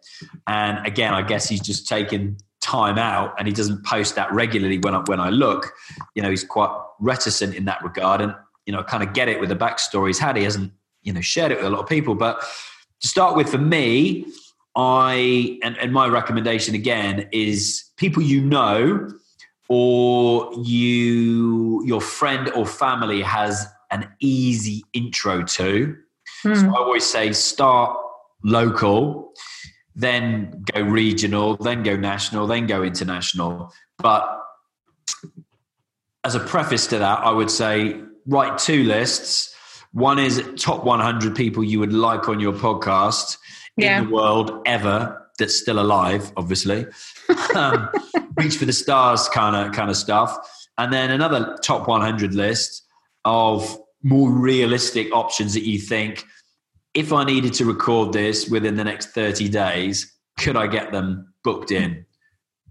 And 0.47 0.87
again, 0.87 1.15
I 1.15 1.23
guess 1.23 1.49
he's 1.49 1.63
just 1.63 1.89
taken 1.89 2.37
time 2.61 2.99
out 2.99 3.35
and 3.39 3.49
he 3.49 3.55
doesn't 3.55 3.83
post 3.87 4.15
that 4.17 4.31
regularly 4.31 4.79
when 4.79 4.95
I, 4.95 4.99
when 5.07 5.21
I 5.21 5.31
look. 5.31 5.73
You 6.15 6.23
know, 6.23 6.29
he's 6.29 6.45
quite 6.45 6.71
reticent 7.01 7.55
in 7.55 7.65
that 7.65 7.83
regard. 7.83 8.21
And, 8.21 8.35
you 8.67 8.75
know, 8.75 8.81
I 8.81 8.83
kind 8.83 9.03
of 9.03 9.15
get 9.15 9.29
it 9.29 9.41
with 9.41 9.49
the 9.49 9.57
backstory 9.57 10.09
he's 10.09 10.19
had. 10.19 10.37
He 10.37 10.45
hasn't 10.45 10.71
you 11.05 11.13
know 11.13 11.21
shared 11.21 11.53
it 11.53 11.59
with 11.59 11.67
a 11.67 11.71
lot 11.71 11.81
of 11.81 11.89
people. 11.89 12.15
But 12.15 12.41
to 13.01 13.09
start 13.09 13.37
with, 13.37 13.49
for 13.49 13.59
me, 13.59 14.27
I 14.77 15.59
and, 15.63 15.79
and 15.79 15.93
my 15.93 16.09
recommendation 16.09 16.75
again 16.75 17.29
is 17.31 17.91
people 17.97 18.23
you 18.23 18.41
know 18.41 19.09
or 19.69 20.53
you 20.63 21.83
your 21.85 22.01
friend 22.01 22.51
or 22.51 22.67
family 22.67 23.23
has 23.23 23.67
an 23.91 24.09
easy 24.21 24.83
intro 24.93 25.43
to. 25.45 25.97
Mm. 26.45 26.61
So 26.61 26.69
I 26.69 26.79
always 26.79 27.05
say 27.05 27.33
start 27.33 27.97
local, 28.43 29.33
then 29.95 30.65
go 30.73 30.83
regional, 30.83 31.57
then 31.57 31.83
go 31.83 31.97
national, 31.97 32.47
then 32.47 32.67
go 32.67 32.83
international. 32.83 33.73
But 33.99 34.41
as 36.25 36.35
a 36.35 36.41
preface 36.41 36.87
to 36.89 36.99
that, 36.99 37.21
I 37.21 37.31
would 37.31 37.51
say 37.51 38.01
write 38.27 38.59
two 38.59 38.85
lists 38.85 39.54
one 39.95 40.19
is 40.19 40.43
top 40.59 40.85
100 40.85 41.35
people 41.35 41.63
you 41.63 41.79
would 41.79 41.93
like 41.93 42.29
on 42.29 42.41
your 42.41 42.53
podcast 42.53 43.39
yeah. 43.77 44.01
in 44.01 44.07
the 44.07 44.15
world 44.15 44.61
ever 44.67 45.31
that's 45.39 45.55
still 45.55 45.79
alive, 45.79 46.33
obviously. 46.37 46.87
um, 47.55 47.89
reach 48.37 48.57
for 48.57 48.65
the 48.65 48.73
stars 48.73 49.29
kind 49.29 49.55
of 49.55 49.73
kind 49.73 49.91
of 49.91 49.97
stuff. 49.97 50.37
And 50.79 50.93
then 50.93 51.11
another 51.11 51.57
top 51.63 51.87
100 51.87 52.35
list 52.35 52.83
of 53.25 53.79
more 54.03 54.31
realistic 54.31 55.15
options 55.15 55.55
that 55.55 55.65
you 55.65 55.79
think 55.79 56.25
if 56.95 57.13
I 57.13 57.25
needed 57.25 57.55
to 57.55 57.65
record 57.65 58.13
this 58.13 58.49
within 58.49 58.75
the 58.77 58.85
next 58.85 59.11
30 59.11 59.49
days, 59.49 60.13
could 60.39 60.57
I 60.57 60.67
get 60.67 60.91
them 60.91 61.33
booked 61.45 61.71
in? 61.71 62.05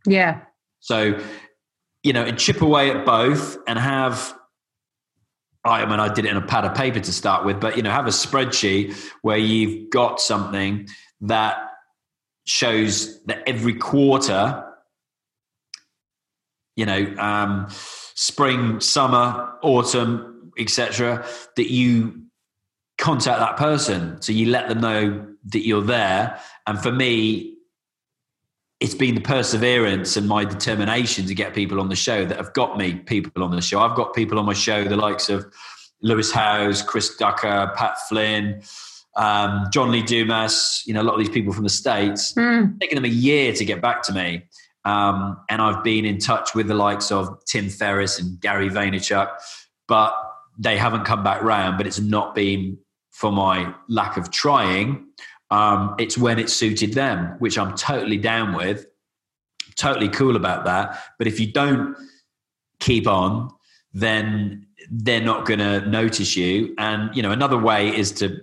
Yeah. 0.05 0.41
So, 0.81 1.19
you 2.03 2.11
know, 2.11 2.25
and 2.25 2.37
chip 2.37 2.61
away 2.61 2.91
at 2.91 3.05
both 3.05 3.57
and 3.65 3.79
have 3.79 4.37
I 5.65 5.85
mean, 5.85 5.99
I 5.99 6.13
did 6.13 6.25
it 6.25 6.31
in 6.31 6.37
a 6.37 6.45
pad 6.45 6.65
of 6.65 6.75
paper 6.75 6.99
to 6.99 7.13
start 7.13 7.45
with, 7.45 7.59
but 7.59 7.77
you 7.77 7.83
know, 7.83 7.91
have 7.91 8.05
a 8.05 8.09
spreadsheet 8.09 8.95
where 9.21 9.37
you've 9.37 9.89
got 9.89 10.19
something 10.19 10.87
that 11.21 11.57
shows 12.45 13.23
that 13.25 13.47
every 13.47 13.75
quarter, 13.75 14.65
you 16.75 16.85
know, 16.85 17.15
um, 17.17 17.67
spring, 17.69 18.81
summer, 18.81 19.53
autumn, 19.61 20.51
etc., 20.59 21.25
that 21.55 21.71
you 21.71 22.23
contact 22.97 23.39
that 23.39 23.57
person, 23.57 24.21
so 24.21 24.33
you 24.33 24.47
let 24.47 24.67
them 24.67 24.81
know 24.81 25.27
that 25.45 25.65
you're 25.65 25.81
there. 25.81 26.39
And 26.67 26.81
for 26.81 26.91
me, 26.91 27.52
it's 28.83 28.93
been 28.93 29.15
the 29.15 29.21
perseverance 29.21 30.17
and 30.17 30.27
my 30.27 30.43
determination 30.43 31.25
to 31.25 31.33
get 31.33 31.53
people 31.53 31.79
on 31.79 31.87
the 31.87 31.95
show 31.95 32.25
that 32.25 32.35
have 32.35 32.51
got 32.51 32.77
me 32.77 32.95
people 32.95 33.41
on 33.41 33.49
the 33.49 33.61
show. 33.61 33.79
I've 33.79 33.95
got 33.95 34.13
people 34.13 34.37
on 34.37 34.45
my 34.45 34.53
show, 34.53 34.83
the 34.83 34.97
likes 34.97 35.29
of 35.29 35.45
Lewis 36.01 36.33
Howes, 36.33 36.81
Chris 36.81 37.15
Ducker, 37.15 37.71
Pat 37.77 37.97
Flynn, 38.09 38.61
um, 39.15 39.67
John 39.71 39.89
Lee 39.89 40.03
Dumas, 40.03 40.83
you 40.85 40.93
know, 40.93 41.01
a 41.01 41.03
lot 41.03 41.13
of 41.13 41.19
these 41.19 41.29
people 41.29 41.53
from 41.53 41.63
the 41.63 41.69
States. 41.69 42.33
Mm. 42.33 42.77
taken 42.81 42.97
them 42.97 43.05
a 43.05 43.07
year 43.07 43.53
to 43.53 43.63
get 43.63 43.81
back 43.81 44.03
to 44.03 44.13
me. 44.13 44.43
Um, 44.83 45.37
and 45.49 45.61
I've 45.61 45.81
been 45.81 46.03
in 46.03 46.17
touch 46.17 46.53
with 46.53 46.67
the 46.67 46.75
likes 46.75 47.09
of 47.09 47.41
Tim 47.45 47.69
Ferriss 47.69 48.19
and 48.19 48.37
Gary 48.41 48.69
Vaynerchuk, 48.69 49.29
but 49.87 50.13
they 50.59 50.75
haven't 50.75 51.05
come 51.05 51.23
back 51.23 51.41
round. 51.41 51.77
But 51.77 51.87
it's 51.87 52.01
not 52.01 52.35
been 52.35 52.77
for 53.11 53.31
my 53.31 53.73
lack 53.87 54.17
of 54.17 54.29
trying 54.29 55.05
um, 55.53 55.93
it's 55.99 56.17
when 56.17 56.39
it 56.39 56.49
suited 56.49 56.93
them, 56.93 57.35
which 57.37 57.59
I'm 57.59 57.75
totally 57.75 58.17
down 58.17 58.55
with, 58.55 58.87
totally 59.75 60.09
cool 60.09 60.35
about 60.35 60.65
that. 60.65 60.99
But 61.19 61.27
if 61.27 61.39
you 61.39 61.51
don't 61.51 61.95
keep 62.79 63.05
on, 63.05 63.51
then 63.93 64.65
they're 64.89 65.21
not 65.21 65.45
going 65.45 65.59
to 65.59 65.87
notice 65.87 66.35
you. 66.35 66.73
And 66.79 67.15
you 67.15 67.21
know, 67.21 67.29
another 67.29 67.57
way 67.57 67.95
is 67.95 68.11
to, 68.13 68.35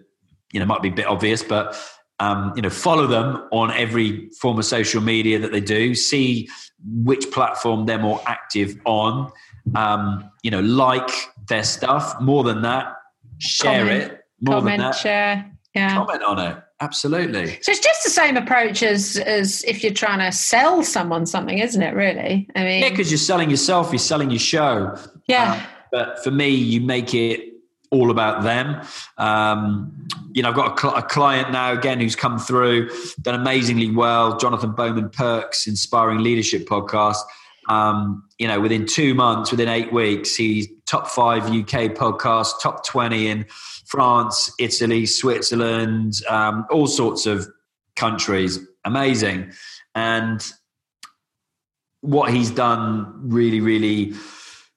you 0.52 0.60
know, 0.60 0.66
might 0.66 0.82
be 0.82 0.88
a 0.88 0.92
bit 0.92 1.06
obvious, 1.06 1.42
but 1.42 1.76
um, 2.20 2.52
you 2.54 2.62
know, 2.62 2.70
follow 2.70 3.08
them 3.08 3.48
on 3.50 3.72
every 3.72 4.28
form 4.40 4.60
of 4.60 4.64
social 4.64 5.00
media 5.00 5.40
that 5.40 5.50
they 5.50 5.60
do. 5.60 5.96
See 5.96 6.48
which 6.84 7.28
platform 7.32 7.86
they're 7.86 7.98
more 7.98 8.20
active 8.26 8.78
on. 8.84 9.32
Um, 9.74 10.30
you 10.44 10.52
know, 10.52 10.60
like 10.60 11.10
their 11.48 11.64
stuff. 11.64 12.20
More 12.20 12.44
than 12.44 12.62
that, 12.62 12.94
share 13.38 13.80
Comment. 13.80 14.02
it. 14.04 14.24
More 14.40 14.56
Comment, 14.58 14.78
than 14.78 14.90
that, 14.90 14.96
share. 14.96 15.50
Yeah. 15.74 15.94
comment 15.94 16.22
on 16.22 16.38
it. 16.38 16.62
Absolutely. 16.80 17.58
So 17.62 17.72
it's 17.72 17.80
just 17.80 18.04
the 18.04 18.10
same 18.10 18.36
approach 18.36 18.82
as 18.82 19.16
as 19.18 19.62
if 19.64 19.82
you're 19.84 19.92
trying 19.92 20.18
to 20.20 20.32
sell 20.36 20.82
someone 20.82 21.26
something, 21.26 21.58
isn't 21.58 21.82
it? 21.82 21.94
Really? 21.94 22.48
I 22.56 22.64
mean, 22.64 22.82
Yeah, 22.82 22.88
because 22.90 23.10
you're 23.10 23.18
selling 23.18 23.50
yourself. 23.50 23.90
You're 23.92 23.98
selling 23.98 24.30
your 24.30 24.38
show. 24.38 24.96
yeah. 25.26 25.54
Um, 25.54 25.62
but 25.92 26.22
for 26.22 26.30
me, 26.30 26.48
you 26.50 26.80
make 26.80 27.14
it 27.14 27.48
all 27.90 28.12
about 28.12 28.44
them. 28.44 28.80
Um, 29.18 30.06
you 30.32 30.40
know, 30.42 30.50
I've 30.50 30.54
got 30.54 30.78
a, 30.78 30.80
cl- 30.80 30.94
a 30.94 31.02
client 31.02 31.50
now 31.50 31.72
again 31.72 31.98
who's 31.98 32.14
come 32.14 32.38
through, 32.38 32.88
done 33.20 33.34
amazingly 33.34 33.90
well. 33.90 34.36
Jonathan 34.38 34.70
Bowman 34.70 35.10
Perks, 35.10 35.66
Inspiring 35.66 36.22
Leadership 36.22 36.66
podcast. 36.66 37.16
Um, 37.68 38.22
you 38.38 38.46
know, 38.46 38.60
within 38.60 38.86
two 38.86 39.14
months, 39.14 39.50
within 39.50 39.68
eight 39.68 39.92
weeks, 39.92 40.36
he's 40.36 40.68
top 40.86 41.08
five 41.08 41.44
UK 41.44 41.92
podcast, 41.94 42.60
top 42.62 42.86
20 42.86 43.26
in 43.26 43.46
France, 43.90 44.52
Italy, 44.60 45.04
Switzerland, 45.04 46.20
um, 46.28 46.64
all 46.70 46.86
sorts 46.86 47.26
of 47.26 47.48
countries. 47.96 48.60
Amazing. 48.84 49.50
And 49.96 50.40
what 52.00 52.32
he's 52.32 52.52
done 52.52 53.12
really, 53.28 53.60
really 53.60 54.14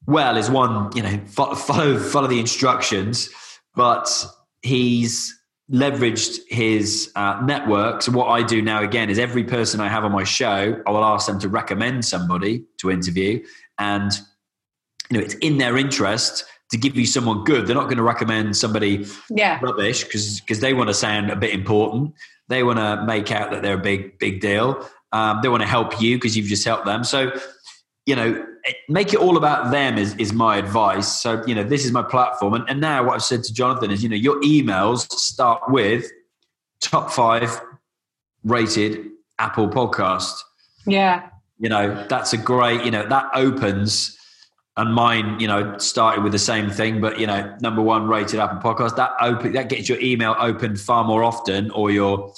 well 0.08 0.36
is 0.36 0.50
one, 0.50 0.89
you 0.96 1.03
know, 1.03 1.20
follow 1.27 2.00
follow 2.00 2.27
the 2.27 2.39
instructions, 2.39 3.29
but 3.75 4.25
he's 4.63 5.39
leveraged 5.72 6.39
his 6.50 7.12
uh, 7.15 7.39
network. 7.46 8.01
So 8.01 8.12
what 8.13 8.29
I 8.29 8.41
do 8.41 8.63
now 8.63 8.82
again 8.82 9.12
is 9.12 9.20
every 9.20 9.43
person 9.43 9.79
I 9.79 9.89
have 9.89 10.03
on 10.03 10.12
my 10.12 10.24
show, 10.24 10.82
I 10.88 10.91
will 10.91 11.05
ask 11.05 11.27
them 11.27 11.39
to 11.41 11.50
recommend 11.50 12.03
somebody 12.03 12.65
to 12.79 12.89
interview, 12.89 13.46
and 13.77 14.12
you 15.12 15.20
know, 15.20 15.24
it's 15.24 15.36
in 15.36 15.60
their 15.60 15.77
interest 15.77 16.46
to 16.74 16.77
give 16.77 16.98
you 16.98 17.06
someone 17.06 17.44
good. 17.46 17.65
They're 17.65 17.75
not 17.75 17.86
going 17.86 17.98
to 17.98 18.03
recommend 18.03 18.58
somebody 18.58 19.06
Yeah. 19.30 19.60
rubbish 19.62 20.03
because 20.03 20.42
because 20.42 20.60
they 20.60 20.74
want 20.74 20.89
to 20.89 20.94
sound 20.94 21.30
a 21.32 21.36
bit 21.36 21.51
important. 21.53 22.13
They 22.50 22.63
want 22.63 22.80
to 22.80 23.03
make 23.06 23.32
out 23.32 23.51
that 23.51 23.62
they're 23.62 23.80
a 23.80 23.82
big 23.92 24.20
big 24.20 24.42
deal. 24.42 24.86
Um, 25.13 25.39
they 25.42 25.50
want 25.50 25.62
to 25.62 25.68
help 25.68 26.01
you 26.01 26.18
because 26.18 26.36
you've 26.36 26.48
just 26.48 26.65
helped 26.65 26.86
them. 26.86 27.03
So 27.06 27.32
you 28.06 28.18
know, 28.18 28.46
make 28.89 29.13
it 29.13 29.20
all 29.20 29.38
about 29.38 29.72
them 29.72 29.98
is 29.98 30.13
is 30.18 30.34
my 30.34 30.58
advice. 30.58 31.22
So 31.22 31.42
you 31.48 31.56
know, 31.56 31.63
this 31.63 31.86
is 31.86 31.92
my 31.94 32.03
platform, 32.03 32.53
and, 32.53 32.70
and 32.70 32.82
now 32.82 33.06
what 33.06 33.13
I've 33.15 33.24
said 33.24 33.44
to 33.46 33.53
Jonathan 33.53 33.92
is, 33.92 34.03
you 34.03 34.10
know, 34.10 34.18
your 34.18 34.42
emails 34.42 35.10
start 35.12 35.62
with 35.70 36.12
top 36.82 37.12
five 37.12 37.62
rated 38.44 39.10
Apple 39.39 39.70
podcast. 39.70 40.34
Yeah. 40.86 41.30
You 41.60 41.70
know, 41.70 42.06
that's 42.10 42.34
a 42.34 42.38
great. 42.38 42.84
You 42.84 42.92
know, 42.92 43.08
that 43.08 43.30
opens 43.36 44.18
and 44.75 44.94
mine, 44.94 45.39
you 45.39 45.48
know, 45.48 45.77
started 45.77 46.24
with 46.24 46.32
the 46.32 46.39
same 46.39 46.70
thing, 46.70 47.00
but 47.00 47.20
you 47.20 47.27
know, 47.27 47.56
number 47.62 47.82
one 47.82 48.08
rated 48.08 48.39
Apple 48.39 48.58
podcast. 48.60 48.96
That 48.96 49.12
open 49.22 49.53
that 49.53 49.70
gets 49.70 49.88
your 49.88 50.00
email 50.00 50.36
opened 50.39 50.80
far 50.80 51.03
more 51.03 51.24
often, 51.24 51.70
or 51.72 51.92
your 51.92 52.34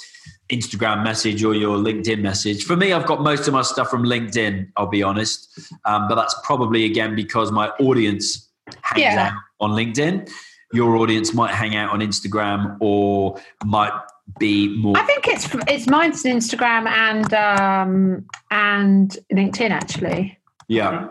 Instagram 0.50 1.02
message 1.02 1.42
or 1.42 1.54
your 1.54 1.76
LinkedIn 1.78 2.20
message. 2.20 2.64
For 2.64 2.76
me, 2.76 2.92
I've 2.92 3.06
got 3.06 3.20
most 3.22 3.48
of 3.48 3.54
my 3.54 3.62
stuff 3.62 3.88
from 3.88 4.04
LinkedIn. 4.04 4.70
I'll 4.76 4.86
be 4.86 5.02
honest, 5.02 5.48
um, 5.86 6.08
but 6.08 6.14
that's 6.16 6.36
probably 6.44 6.84
again 6.84 7.14
because 7.14 7.50
my 7.50 7.68
audience 7.80 8.48
hangs 8.82 9.00
Yeah. 9.00 9.28
out 9.28 9.32
on 9.60 9.70
LinkedIn. 9.70 10.30
Your 10.72 10.96
audience 10.96 11.32
might 11.32 11.54
hang 11.54 11.74
out 11.76 11.90
on 11.90 12.00
Instagram 12.00 12.76
or 12.80 13.38
might 13.64 13.92
be 14.38 14.76
more. 14.76 14.96
I 14.98 15.02
think 15.04 15.26
it's 15.28 15.48
it's 15.68 15.86
mine's 15.88 16.22
Instagram 16.24 16.86
and 16.88 17.32
um 17.32 18.24
and 18.50 19.16
LinkedIn 19.32 19.70
actually. 19.70 20.38
yeah, 20.68 21.06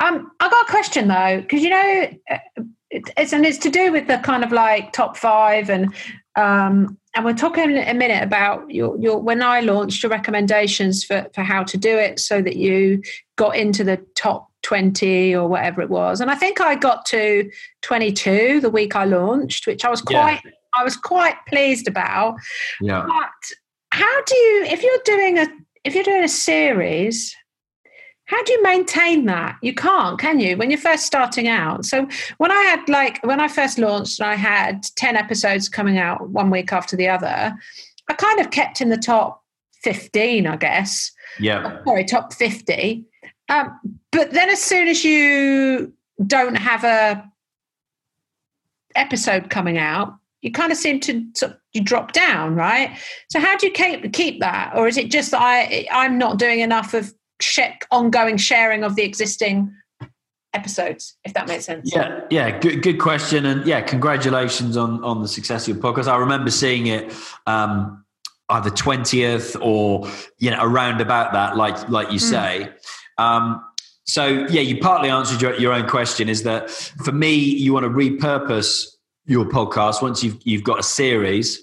Um, 0.00 0.30
I 0.40 0.48
got 0.48 0.68
a 0.68 0.70
question 0.70 1.08
though, 1.08 1.40
because 1.40 1.62
you 1.62 1.70
know, 1.70 2.08
uh, 2.30 2.38
it's 2.90 3.32
and 3.32 3.44
it's 3.44 3.58
to 3.58 3.70
do 3.70 3.90
with 3.92 4.06
the 4.06 4.18
kind 4.18 4.44
of 4.44 4.52
like 4.52 4.92
top 4.92 5.16
five, 5.16 5.70
and 5.70 5.94
um, 6.36 6.96
and 7.16 7.24
we're 7.24 7.32
talking 7.34 7.76
a 7.76 7.94
minute 7.94 8.22
about 8.22 8.70
your 8.70 8.96
your 8.98 9.20
when 9.20 9.42
I 9.42 9.60
launched 9.60 10.02
your 10.02 10.10
recommendations 10.10 11.04
for 11.04 11.26
for 11.34 11.42
how 11.42 11.62
to 11.64 11.76
do 11.76 11.96
it, 11.96 12.20
so 12.20 12.40
that 12.42 12.56
you 12.56 13.02
got 13.36 13.56
into 13.56 13.84
the 13.84 13.96
top 14.14 14.48
twenty 14.62 15.34
or 15.34 15.48
whatever 15.48 15.82
it 15.82 15.90
was, 15.90 16.20
and 16.20 16.30
I 16.30 16.34
think 16.36 16.60
I 16.60 16.74
got 16.74 17.04
to 17.06 17.50
twenty 17.82 18.12
two 18.12 18.60
the 18.60 18.70
week 18.70 18.94
I 18.96 19.04
launched, 19.04 19.66
which 19.66 19.84
I 19.84 19.90
was 19.90 20.02
Yeah. 20.08 20.20
quite 20.20 20.42
I 20.76 20.82
was 20.84 20.96
quite 20.96 21.36
pleased 21.48 21.86
about. 21.88 22.36
yeah. 22.80 23.04
But 23.06 23.56
how 23.92 24.22
do 24.24 24.36
you, 24.36 24.64
if 24.64 24.82
you're 24.82 24.98
doing 25.04 25.38
a, 25.38 25.46
if 25.84 25.94
you're 25.94 26.02
doing 26.02 26.24
a 26.24 26.28
series, 26.28 27.32
how 28.26 28.42
do 28.42 28.52
you 28.52 28.62
maintain 28.62 29.26
that? 29.26 29.56
You 29.60 29.74
can't, 29.74 30.18
can 30.18 30.40
you? 30.40 30.56
When 30.56 30.70
you're 30.70 30.80
first 30.80 31.04
starting 31.04 31.46
out. 31.46 31.84
So 31.84 32.08
when 32.38 32.50
I 32.50 32.62
had 32.62 32.88
like 32.88 33.22
when 33.22 33.40
I 33.40 33.48
first 33.48 33.78
launched, 33.78 34.20
and 34.20 34.28
I 34.28 34.34
had 34.34 34.86
ten 34.96 35.16
episodes 35.16 35.68
coming 35.68 35.98
out 35.98 36.30
one 36.30 36.50
week 36.50 36.72
after 36.72 36.96
the 36.96 37.08
other. 37.08 37.54
I 38.08 38.14
kind 38.14 38.40
of 38.40 38.50
kept 38.50 38.80
in 38.80 38.88
the 38.88 38.96
top 38.96 39.42
fifteen, 39.82 40.46
I 40.46 40.56
guess. 40.56 41.10
Yeah, 41.38 41.82
Sorry, 41.84 42.04
top 42.04 42.32
fifty. 42.32 43.04
Um, 43.48 43.78
but 44.10 44.30
then 44.32 44.48
as 44.48 44.62
soon 44.62 44.88
as 44.88 45.04
you 45.04 45.92
don't 46.26 46.54
have 46.54 46.84
a 46.84 47.24
episode 48.94 49.50
coming 49.50 49.76
out, 49.76 50.14
you 50.40 50.50
kind 50.50 50.70
of 50.72 50.78
seem 50.78 51.00
to 51.00 51.26
sort 51.34 51.52
of, 51.52 51.58
you 51.72 51.82
drop 51.82 52.12
down, 52.12 52.54
right? 52.54 52.96
So 53.30 53.40
how 53.40 53.56
do 53.56 53.66
you 53.66 53.72
keep 53.72 54.12
keep 54.12 54.40
that, 54.40 54.72
or 54.76 54.88
is 54.88 54.96
it 54.96 55.10
just 55.10 55.32
that 55.32 55.42
I 55.42 55.86
I'm 55.92 56.16
not 56.16 56.38
doing 56.38 56.60
enough 56.60 56.94
of 56.94 57.12
sh- 57.44 57.86
ongoing 57.90 58.36
sharing 58.36 58.84
of 58.84 58.96
the 58.96 59.02
existing 59.02 59.72
episodes, 60.54 61.16
if 61.24 61.34
that 61.34 61.48
makes 61.48 61.64
sense? 61.64 61.90
Yeah, 61.94 62.20
yeah, 62.30 62.58
good, 62.58 62.82
good 62.82 62.98
question, 62.98 63.46
and 63.46 63.66
yeah, 63.66 63.80
congratulations 63.80 64.76
on 64.76 65.02
on 65.04 65.22
the 65.22 65.28
success 65.28 65.68
of 65.68 65.76
your 65.76 65.82
podcast. 65.82 66.08
I 66.08 66.16
remember 66.16 66.50
seeing 66.50 66.86
it 66.86 67.12
um, 67.46 68.04
either 68.48 68.70
twentieth 68.70 69.56
or 69.60 70.08
you 70.38 70.50
know 70.50 70.62
around 70.62 71.00
about 71.00 71.32
that, 71.32 71.56
like 71.56 71.88
like 71.88 72.10
you 72.10 72.18
say. 72.18 72.70
Um, 73.18 73.64
so 74.04 74.26
yeah, 74.26 74.60
you 74.60 74.78
partly 74.78 75.08
answered 75.10 75.40
your, 75.40 75.54
your 75.54 75.72
own 75.72 75.88
question. 75.88 76.28
Is 76.28 76.42
that 76.44 76.70
for 76.70 77.12
me? 77.12 77.34
You 77.34 77.72
want 77.72 77.84
to 77.84 77.90
repurpose 77.90 78.86
your 79.26 79.46
podcast 79.46 80.02
once 80.02 80.22
you've 80.22 80.38
you've 80.44 80.64
got 80.64 80.78
a 80.78 80.82
series. 80.82 81.60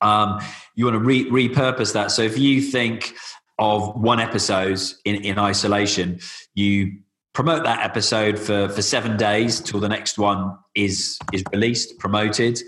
Um, 0.00 0.40
you 0.74 0.86
want 0.86 0.94
to 0.94 1.04
re- 1.04 1.30
repurpose 1.30 1.92
that. 1.92 2.10
So 2.10 2.22
if 2.22 2.38
you 2.38 2.62
think 2.62 3.14
of 3.60 3.94
one 4.00 4.18
episode 4.18 4.80
in, 5.04 5.16
in 5.16 5.38
isolation, 5.38 6.18
you 6.54 6.98
promote 7.34 7.62
that 7.64 7.84
episode 7.84 8.38
for, 8.38 8.68
for 8.70 8.82
seven 8.82 9.16
days 9.16 9.60
till 9.60 9.78
the 9.78 9.88
next 9.88 10.18
one 10.18 10.56
is 10.74 11.18
is 11.32 11.44
released, 11.52 11.98
promoted. 11.98 12.60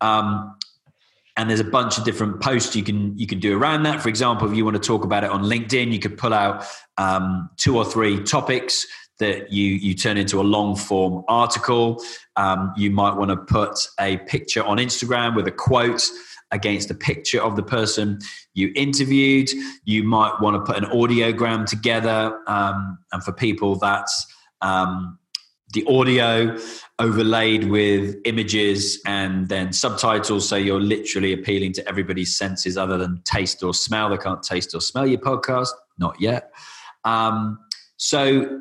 Um, 0.00 0.56
and 1.36 1.48
there's 1.48 1.60
a 1.60 1.64
bunch 1.64 1.98
of 1.98 2.04
different 2.04 2.40
posts 2.40 2.74
you 2.74 2.82
can 2.82 3.16
you 3.16 3.26
can 3.26 3.38
do 3.38 3.56
around 3.56 3.84
that. 3.84 4.02
For 4.02 4.08
example, 4.08 4.50
if 4.50 4.56
you 4.56 4.64
want 4.64 4.76
to 4.76 4.82
talk 4.82 5.04
about 5.04 5.22
it 5.22 5.30
on 5.30 5.44
LinkedIn, 5.44 5.92
you 5.92 6.00
could 6.00 6.18
pull 6.18 6.34
out 6.34 6.64
um, 6.96 7.48
two 7.56 7.76
or 7.76 7.84
three 7.84 8.20
topics 8.24 8.86
that 9.18 9.52
you 9.52 9.64
you 9.64 9.94
turn 9.94 10.16
into 10.16 10.40
a 10.40 10.42
long 10.42 10.74
form 10.74 11.24
article. 11.28 12.02
Um, 12.36 12.72
you 12.76 12.90
might 12.90 13.14
want 13.14 13.30
to 13.30 13.36
put 13.36 13.78
a 14.00 14.16
picture 14.18 14.64
on 14.64 14.78
Instagram 14.78 15.36
with 15.36 15.46
a 15.46 15.52
quote 15.52 16.10
against 16.50 16.90
a 16.90 16.94
picture 16.94 17.42
of 17.42 17.56
the 17.56 17.62
person 17.62 18.18
you 18.54 18.72
interviewed. 18.74 19.50
You 19.84 20.04
might 20.04 20.40
want 20.40 20.56
to 20.56 20.72
put 20.72 20.82
an 20.82 20.90
audiogram 20.90 21.66
together, 21.66 22.38
um, 22.46 22.98
and 23.12 23.22
for 23.22 23.32
people 23.32 23.76
that's 23.76 24.26
um, 24.60 25.18
the 25.72 25.84
audio 25.86 26.56
overlaid 26.98 27.64
with 27.64 28.16
images 28.24 29.00
and 29.06 29.48
then 29.48 29.72
subtitles 29.72 30.48
so 30.48 30.56
you're 30.56 30.80
literally 30.80 31.32
appealing 31.32 31.72
to 31.74 31.86
everybody's 31.86 32.36
senses 32.36 32.76
other 32.76 32.96
than 32.96 33.20
taste 33.24 33.62
or 33.62 33.74
smell. 33.74 34.08
They 34.08 34.16
can't 34.16 34.42
taste 34.42 34.74
or 34.74 34.80
smell 34.80 35.06
your 35.06 35.20
podcast. 35.20 35.68
Not 35.98 36.20
yet. 36.20 36.52
Um, 37.04 37.58
so 37.96 38.60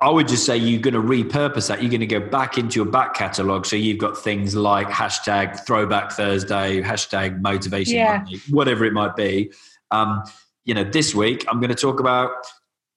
i 0.00 0.10
would 0.10 0.28
just 0.28 0.44
say 0.44 0.56
you're 0.56 0.80
going 0.80 0.94
to 0.94 1.00
repurpose 1.00 1.68
that 1.68 1.82
you're 1.82 1.90
going 1.90 2.00
to 2.00 2.06
go 2.06 2.20
back 2.20 2.58
into 2.58 2.76
your 2.76 2.86
back 2.90 3.14
catalog 3.14 3.66
so 3.66 3.76
you've 3.76 3.98
got 3.98 4.16
things 4.16 4.54
like 4.54 4.88
hashtag 4.88 5.58
throwback 5.66 6.12
thursday 6.12 6.80
hashtag 6.82 7.40
motivation 7.40 7.96
Yeah. 7.96 8.18
Monday, 8.18 8.38
whatever 8.50 8.84
it 8.84 8.92
might 8.92 9.16
be 9.16 9.52
um, 9.90 10.22
you 10.64 10.74
know 10.74 10.84
this 10.84 11.14
week 11.14 11.44
i'm 11.48 11.60
going 11.60 11.70
to 11.70 11.74
talk 11.74 12.00
about 12.00 12.30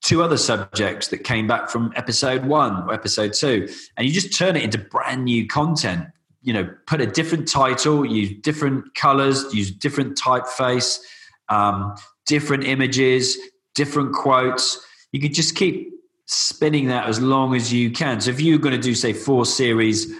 two 0.04 0.22
other 0.22 0.38
subjects 0.38 1.08
that 1.08 1.20
came 1.20 1.48
back 1.48 1.70
from 1.70 1.92
episode 1.96 2.46
one 2.46 2.84
or 2.84 2.94
episode 2.94 3.32
two, 3.34 3.70
and 3.96 4.06
you 4.06 4.14
just 4.14 4.38
turn 4.38 4.56
it 4.58 4.62
into 4.64 4.78
brand 4.78 5.24
new 5.24 5.48
content. 5.48 6.06
You 6.42 6.52
know, 6.52 6.70
put 6.88 7.00
a 7.00 7.08
different 7.08 7.48
title, 7.48 8.06
use 8.06 8.38
different 8.42 8.94
colors, 8.96 9.46
use 9.54 9.72
different 9.72 10.20
typeface, 10.20 11.00
um, 11.48 11.96
different 12.26 12.66
images, 12.66 13.38
different 13.76 14.14
quotes. 14.14 14.86
You 15.14 15.22
could 15.22 15.34
just 15.34 15.56
keep 15.56 15.93
spinning 16.34 16.88
that 16.88 17.08
as 17.08 17.22
long 17.22 17.56
as 17.56 17.72
you 17.72 17.92
can. 17.92 18.20
So 18.22 18.32
if 18.32 18.42
you're 18.42 18.58
going 18.58 18.76
to 18.76 18.82
do, 18.82 18.96
say, 18.96 19.14
four 19.14 19.46
series 19.46 20.12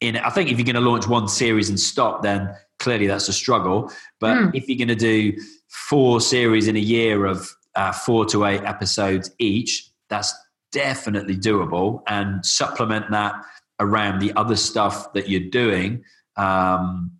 in, 0.00 0.16
I 0.16 0.30
think 0.30 0.50
if 0.50 0.58
you're 0.58 0.64
going 0.64 0.82
to 0.82 0.90
launch 0.90 1.06
one 1.06 1.28
series 1.28 1.68
and 1.68 1.78
stop, 1.78 2.22
then 2.22 2.54
clearly 2.78 3.06
that's 3.06 3.28
a 3.28 3.32
struggle. 3.32 3.92
But 4.20 4.36
mm. 4.36 4.54
if 4.54 4.68
you're 4.68 4.78
going 4.78 4.88
to 4.88 4.94
do 4.94 5.38
four 5.68 6.20
series 6.20 6.68
in 6.68 6.76
a 6.76 6.80
year 6.80 7.26
of 7.26 7.48
uh, 7.74 7.92
four 7.92 8.24
to 8.26 8.44
eight 8.44 8.62
episodes 8.62 9.30
each, 9.38 9.90
that's 10.08 10.34
definitely 10.72 11.36
doable. 11.36 12.02
And 12.06 12.44
supplement 12.44 13.10
that 13.10 13.34
around 13.80 14.20
the 14.20 14.32
other 14.34 14.56
stuff 14.56 15.12
that 15.12 15.28
you're 15.28 15.50
doing, 15.50 16.04
um, 16.36 17.12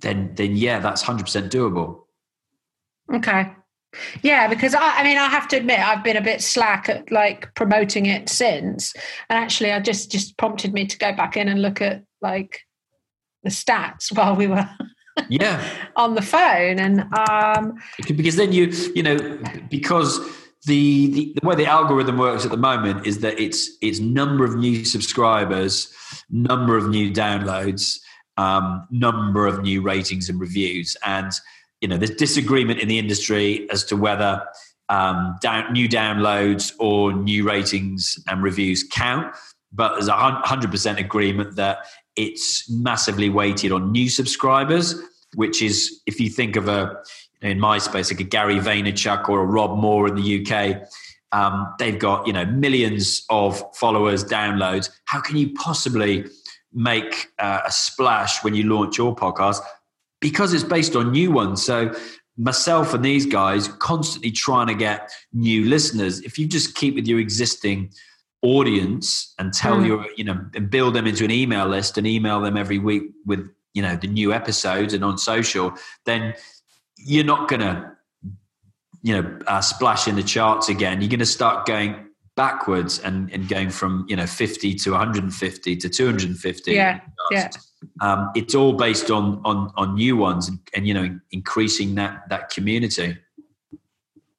then 0.00 0.34
then 0.34 0.56
yeah, 0.56 0.80
that's 0.80 1.02
hundred 1.02 1.24
percent 1.24 1.52
doable. 1.52 2.02
Okay. 3.12 3.52
Yeah, 4.22 4.48
because 4.48 4.74
I, 4.74 5.00
I, 5.00 5.04
mean, 5.04 5.18
I 5.18 5.28
have 5.28 5.48
to 5.48 5.56
admit, 5.56 5.80
I've 5.80 6.04
been 6.04 6.16
a 6.16 6.22
bit 6.22 6.40
slack 6.42 6.88
at 6.88 7.10
like 7.10 7.54
promoting 7.54 8.06
it 8.06 8.28
since, 8.28 8.94
and 9.28 9.38
actually, 9.38 9.72
I 9.72 9.80
just 9.80 10.10
just 10.10 10.36
prompted 10.36 10.72
me 10.72 10.86
to 10.86 10.98
go 10.98 11.12
back 11.12 11.36
in 11.36 11.48
and 11.48 11.62
look 11.62 11.80
at 11.80 12.02
like 12.20 12.60
the 13.42 13.50
stats 13.50 14.12
while 14.16 14.36
we 14.36 14.46
were 14.46 14.68
yeah. 15.28 15.64
on 15.96 16.14
the 16.14 16.22
phone, 16.22 16.78
and 16.78 17.04
um, 17.28 17.74
because 18.16 18.36
then 18.36 18.52
you 18.52 18.66
you 18.94 19.02
know 19.02 19.38
because 19.70 20.20
the, 20.66 21.10
the, 21.10 21.34
the 21.40 21.46
way 21.46 21.54
the 21.54 21.66
algorithm 21.66 22.16
works 22.16 22.44
at 22.44 22.50
the 22.50 22.56
moment 22.56 23.06
is 23.06 23.18
that 23.20 23.38
it's 23.38 23.70
it's 23.82 24.00
number 24.00 24.44
of 24.44 24.56
new 24.56 24.84
subscribers, 24.84 25.92
number 26.30 26.76
of 26.76 26.88
new 26.88 27.12
downloads, 27.12 28.00
um, 28.36 28.86
number 28.90 29.46
of 29.46 29.62
new 29.62 29.82
ratings 29.82 30.28
and 30.28 30.40
reviews, 30.40 30.96
and 31.04 31.32
you 31.84 31.88
know 31.88 31.98
there's 31.98 32.16
disagreement 32.16 32.80
in 32.80 32.88
the 32.88 32.98
industry 32.98 33.68
as 33.68 33.84
to 33.84 33.94
whether 33.94 34.42
um, 34.88 35.36
down, 35.42 35.70
new 35.70 35.86
downloads 35.86 36.72
or 36.78 37.12
new 37.12 37.46
ratings 37.46 38.18
and 38.26 38.42
reviews 38.42 38.82
count. 38.90 39.36
But 39.70 39.92
there's 39.92 40.08
a 40.08 40.14
hundred 40.14 40.70
percent 40.70 40.98
agreement 40.98 41.56
that 41.56 41.80
it's 42.16 42.70
massively 42.70 43.28
weighted 43.28 43.70
on 43.70 43.92
new 43.92 44.08
subscribers, 44.08 44.94
which 45.34 45.60
is 45.60 46.00
if 46.06 46.18
you 46.18 46.30
think 46.30 46.56
of 46.56 46.68
a 46.68 46.96
in 47.42 47.60
my 47.60 47.76
space, 47.76 48.10
like 48.10 48.20
a 48.20 48.24
Gary 48.24 48.60
Vaynerchuk 48.60 49.28
or 49.28 49.42
a 49.42 49.44
Rob 49.44 49.78
Moore 49.78 50.08
in 50.08 50.14
the 50.14 50.40
UK. 50.40 50.88
Um, 51.32 51.70
they've 51.78 51.98
got 51.98 52.26
you 52.26 52.32
know 52.32 52.46
millions 52.46 53.26
of 53.28 53.62
followers, 53.76 54.24
downloads. 54.24 54.88
How 55.04 55.20
can 55.20 55.36
you 55.36 55.52
possibly 55.52 56.24
make 56.72 57.28
uh, 57.38 57.60
a 57.66 57.70
splash 57.70 58.42
when 58.42 58.54
you 58.54 58.62
launch 58.62 58.96
your 58.96 59.14
podcast? 59.14 59.60
Because 60.24 60.52
it's 60.54 60.64
based 60.64 60.96
on 60.96 61.12
new 61.12 61.30
ones. 61.30 61.64
So 61.64 61.94
myself 62.36 62.94
and 62.94 63.04
these 63.04 63.26
guys 63.26 63.68
constantly 63.68 64.30
trying 64.30 64.66
to 64.66 64.74
get 64.74 65.10
new 65.32 65.66
listeners. 65.66 66.20
If 66.20 66.38
you 66.38 66.46
just 66.48 66.74
keep 66.74 66.94
with 66.94 67.06
your 67.06 67.20
existing 67.20 67.92
audience 68.42 69.34
and 69.38 69.52
tell 69.52 69.76
mm. 69.76 69.86
your 69.86 70.06
you 70.16 70.24
know 70.24 70.38
and 70.54 70.68
build 70.68 70.94
them 70.94 71.06
into 71.06 71.24
an 71.24 71.30
email 71.30 71.66
list 71.66 71.96
and 71.96 72.06
email 72.06 72.40
them 72.40 72.56
every 72.56 72.78
week 72.78 73.04
with 73.24 73.40
you 73.72 73.82
know 73.82 73.96
the 73.96 74.06
new 74.06 74.32
episodes 74.32 74.94
and 74.94 75.04
on 75.04 75.16
social, 75.18 75.72
then 76.06 76.34
you're 77.04 77.24
not 77.24 77.48
going 77.48 77.60
to, 77.60 77.92
you 79.02 79.20
know, 79.20 79.38
uh, 79.46 79.60
splash 79.60 80.08
in 80.08 80.16
the 80.16 80.22
charts 80.22 80.68
again. 80.68 81.00
You're 81.00 81.10
going 81.10 81.20
to 81.20 81.26
start 81.26 81.66
going 81.66 82.06
backwards 82.36 82.98
and, 82.98 83.30
and 83.32 83.48
going 83.48 83.70
from, 83.70 84.06
you 84.08 84.16
know, 84.16 84.26
50 84.26 84.74
to 84.74 84.90
150 84.90 85.76
to 85.76 85.88
250. 85.88 86.72
Yeah. 86.72 87.00
Yeah. 87.30 87.50
Um, 88.00 88.30
it's 88.34 88.54
all 88.54 88.72
based 88.72 89.10
on, 89.10 89.40
on, 89.44 89.72
on 89.76 89.94
new 89.94 90.16
ones 90.16 90.48
and, 90.48 90.58
and, 90.74 90.86
you 90.86 90.94
know, 90.94 91.18
increasing 91.32 91.94
that, 91.96 92.28
that 92.28 92.50
community. 92.50 93.16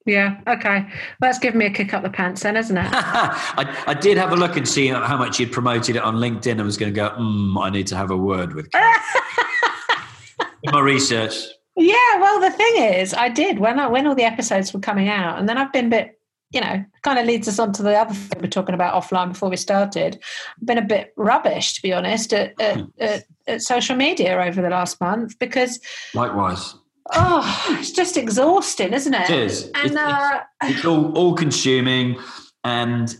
Yeah. 0.05 0.39
Okay. 0.47 0.81
Well, 0.81 0.91
that's 1.19 1.39
given 1.39 1.57
me 1.57 1.65
a 1.65 1.71
kick 1.71 1.93
up 1.93 2.03
the 2.03 2.11
pants, 2.11 2.43
then, 2.43 2.55
isn't 2.55 2.77
it? 2.77 2.87
I, 2.93 3.83
I 3.87 3.93
did 3.95 4.17
have 4.17 4.31
a 4.31 4.35
look 4.35 4.55
and 4.55 4.67
see 4.67 4.87
how 4.87 5.17
much 5.17 5.39
you'd 5.39 5.51
promoted 5.51 5.95
it 5.95 6.03
on 6.03 6.17
LinkedIn. 6.17 6.59
I 6.59 6.63
was 6.63 6.77
going 6.77 6.93
to 6.93 6.95
go, 6.95 7.09
mm, 7.09 7.59
I 7.59 7.71
need 7.71 7.87
to 7.87 7.95
have 7.95 8.11
a 8.11 8.17
word 8.17 8.53
with 8.53 8.69
my 10.65 10.79
research. 10.79 11.33
Yeah, 11.75 12.19
well, 12.19 12.39
the 12.39 12.51
thing 12.51 12.83
is, 12.83 13.13
I 13.13 13.29
did 13.29 13.59
when 13.59 13.79
I, 13.79 13.87
when 13.87 14.07
all 14.07 14.15
the 14.15 14.23
episodes 14.23 14.73
were 14.73 14.79
coming 14.79 15.09
out, 15.09 15.39
and 15.39 15.49
then 15.49 15.57
I've 15.57 15.73
been 15.73 15.87
a 15.87 15.89
bit, 15.89 16.19
you 16.51 16.61
know, 16.61 16.83
kind 17.01 17.19
of 17.19 17.25
leads 17.25 17.47
us 17.47 17.59
on 17.59 17.73
to 17.73 17.83
the 17.83 17.95
other 17.95 18.13
thing 18.13 18.41
we're 18.41 18.47
talking 18.47 18.75
about 18.75 18.93
offline 18.93 19.33
before 19.33 19.49
we 19.49 19.57
started. 19.57 20.19
I've 20.59 20.65
been 20.65 20.77
a 20.77 20.83
bit 20.83 21.13
rubbish, 21.17 21.73
to 21.73 21.81
be 21.81 21.93
honest, 21.93 22.33
at, 22.33 22.59
at, 22.61 22.77
hmm. 22.77 22.85
at, 22.99 23.25
at 23.47 23.61
social 23.61 23.95
media 23.95 24.41
over 24.41 24.61
the 24.61 24.69
last 24.69 24.99
month 25.01 25.37
because. 25.39 25.79
Likewise. 26.13 26.75
Oh, 27.13 27.77
it's 27.79 27.91
just 27.91 28.17
exhausting, 28.17 28.93
isn't 28.93 29.13
it? 29.13 29.29
It 29.29 29.39
is. 29.39 29.71
And 29.75 29.87
it's, 29.87 29.95
uh, 29.95 30.41
it's, 30.63 30.77
it's 30.77 30.85
all 30.85 31.15
all 31.15 31.35
consuming, 31.35 32.17
and 32.63 33.15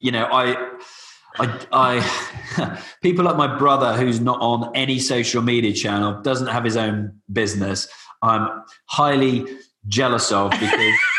you 0.00 0.10
know, 0.10 0.24
I 0.32 0.56
I, 1.38 1.66
I 1.72 2.80
people 3.02 3.24
like 3.24 3.36
my 3.36 3.58
brother 3.58 3.94
who's 3.94 4.20
not 4.20 4.40
on 4.40 4.70
any 4.74 4.98
social 4.98 5.42
media 5.42 5.72
channel 5.72 6.20
doesn't 6.22 6.48
have 6.48 6.64
his 6.64 6.76
own 6.76 7.20
business 7.32 7.88
i'm 8.22 8.64
highly 8.86 9.44
jealous 9.86 10.32
of 10.32 10.50
because 10.50 10.94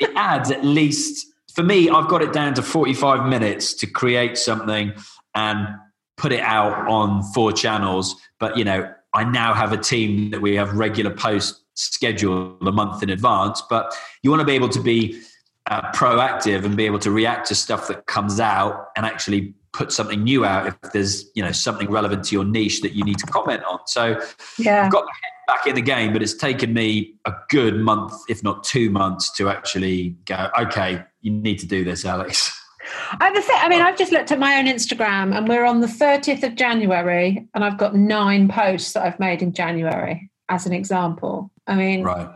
it 0.00 0.10
adds 0.14 0.50
at 0.50 0.64
least 0.64 1.26
for 1.52 1.62
me 1.62 1.88
i've 1.90 2.08
got 2.08 2.22
it 2.22 2.32
down 2.32 2.54
to 2.54 2.62
45 2.62 3.28
minutes 3.28 3.74
to 3.74 3.86
create 3.86 4.38
something 4.38 4.92
and 5.34 5.68
put 6.18 6.32
it 6.32 6.40
out 6.40 6.86
on 6.88 7.22
four 7.32 7.52
channels. 7.52 8.14
But 8.38 8.58
you 8.58 8.64
know 8.64 8.92
i 9.14 9.24
now 9.24 9.54
have 9.54 9.72
a 9.72 9.78
team 9.78 10.30
that 10.30 10.42
we 10.42 10.54
have 10.56 10.74
regular 10.74 11.10
posts 11.10 11.62
scheduled 11.74 12.66
a 12.66 12.72
month 12.72 13.02
in 13.02 13.08
advance. 13.08 13.62
But 13.70 13.94
you 14.22 14.30
want 14.30 14.40
to 14.40 14.46
be 14.46 14.52
able 14.52 14.68
to 14.68 14.80
be 14.80 15.20
uh, 15.70 15.92
proactive 15.92 16.64
and 16.64 16.76
be 16.76 16.86
able 16.86 16.98
to 16.98 17.10
react 17.10 17.46
to 17.48 17.54
stuff 17.54 17.88
that 17.88 18.06
comes 18.06 18.40
out 18.40 18.88
and 18.96 19.06
actually 19.06 19.54
put 19.72 19.92
something 19.92 20.24
new 20.24 20.44
out 20.44 20.66
if 20.66 20.92
there's 20.92 21.30
you 21.34 21.42
know 21.42 21.52
something 21.52 21.90
relevant 21.90 22.24
to 22.24 22.34
your 22.34 22.44
niche 22.44 22.80
that 22.82 22.92
you 22.92 23.04
need 23.04 23.18
to 23.18 23.26
comment 23.26 23.62
on. 23.64 23.78
So 23.86 24.20
yeah. 24.58 24.84
i've 24.84 24.92
got 24.92 25.04
back 25.48 25.66
in 25.66 25.74
the 25.74 25.82
game 25.82 26.12
but 26.12 26.22
it's 26.22 26.34
taken 26.34 26.72
me 26.72 27.14
a 27.24 27.32
good 27.48 27.80
month 27.80 28.12
if 28.28 28.44
not 28.44 28.62
two 28.62 28.88
months 28.90 29.32
to 29.32 29.48
actually 29.48 30.10
go 30.26 30.48
okay 30.60 31.02
you 31.22 31.32
need 31.32 31.58
to 31.58 31.66
do 31.66 31.82
this 31.84 32.04
alex 32.04 32.54
I, 33.20 33.60
I 33.62 33.68
mean, 33.68 33.82
I've 33.82 33.98
just 33.98 34.12
looked 34.12 34.32
at 34.32 34.38
my 34.38 34.58
own 34.58 34.66
Instagram 34.66 35.36
and 35.36 35.48
we're 35.48 35.64
on 35.64 35.80
the 35.80 35.86
30th 35.86 36.42
of 36.42 36.54
January 36.54 37.46
and 37.54 37.64
I've 37.64 37.76
got 37.76 37.94
nine 37.94 38.48
posts 38.48 38.92
that 38.92 39.04
I've 39.04 39.20
made 39.20 39.42
in 39.42 39.52
January 39.52 40.30
as 40.48 40.66
an 40.66 40.72
example. 40.72 41.50
I 41.66 41.74
mean, 41.74 42.02
right. 42.02 42.30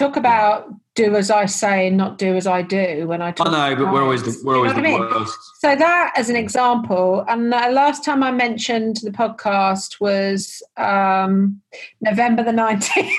Talk 0.00 0.16
about 0.16 0.72
do 0.94 1.14
as 1.14 1.30
I 1.30 1.46
say 1.46 1.88
and 1.88 1.96
not 1.96 2.18
do 2.18 2.34
as 2.34 2.46
I 2.46 2.62
do 2.62 3.06
when 3.06 3.22
I 3.22 3.32
talk. 3.32 3.48
I 3.48 3.70
know, 3.70 3.84
but 3.84 3.92
we're 3.92 4.02
always 4.02 4.22
the, 4.22 4.36
we're 4.44 4.56
always 4.56 4.72
the 4.72 4.78
I 4.78 4.82
mean? 4.82 4.98
worst. 4.98 5.38
So 5.60 5.76
that, 5.76 6.12
as 6.16 6.30
an 6.30 6.36
example, 6.36 7.24
and 7.28 7.52
the 7.52 7.70
last 7.70 8.04
time 8.04 8.22
I 8.22 8.30
mentioned 8.32 8.96
the 9.02 9.10
podcast 9.10 10.00
was 10.00 10.62
um, 10.76 11.60
November 12.00 12.42
the 12.42 12.52
nineteenth. 12.52 13.12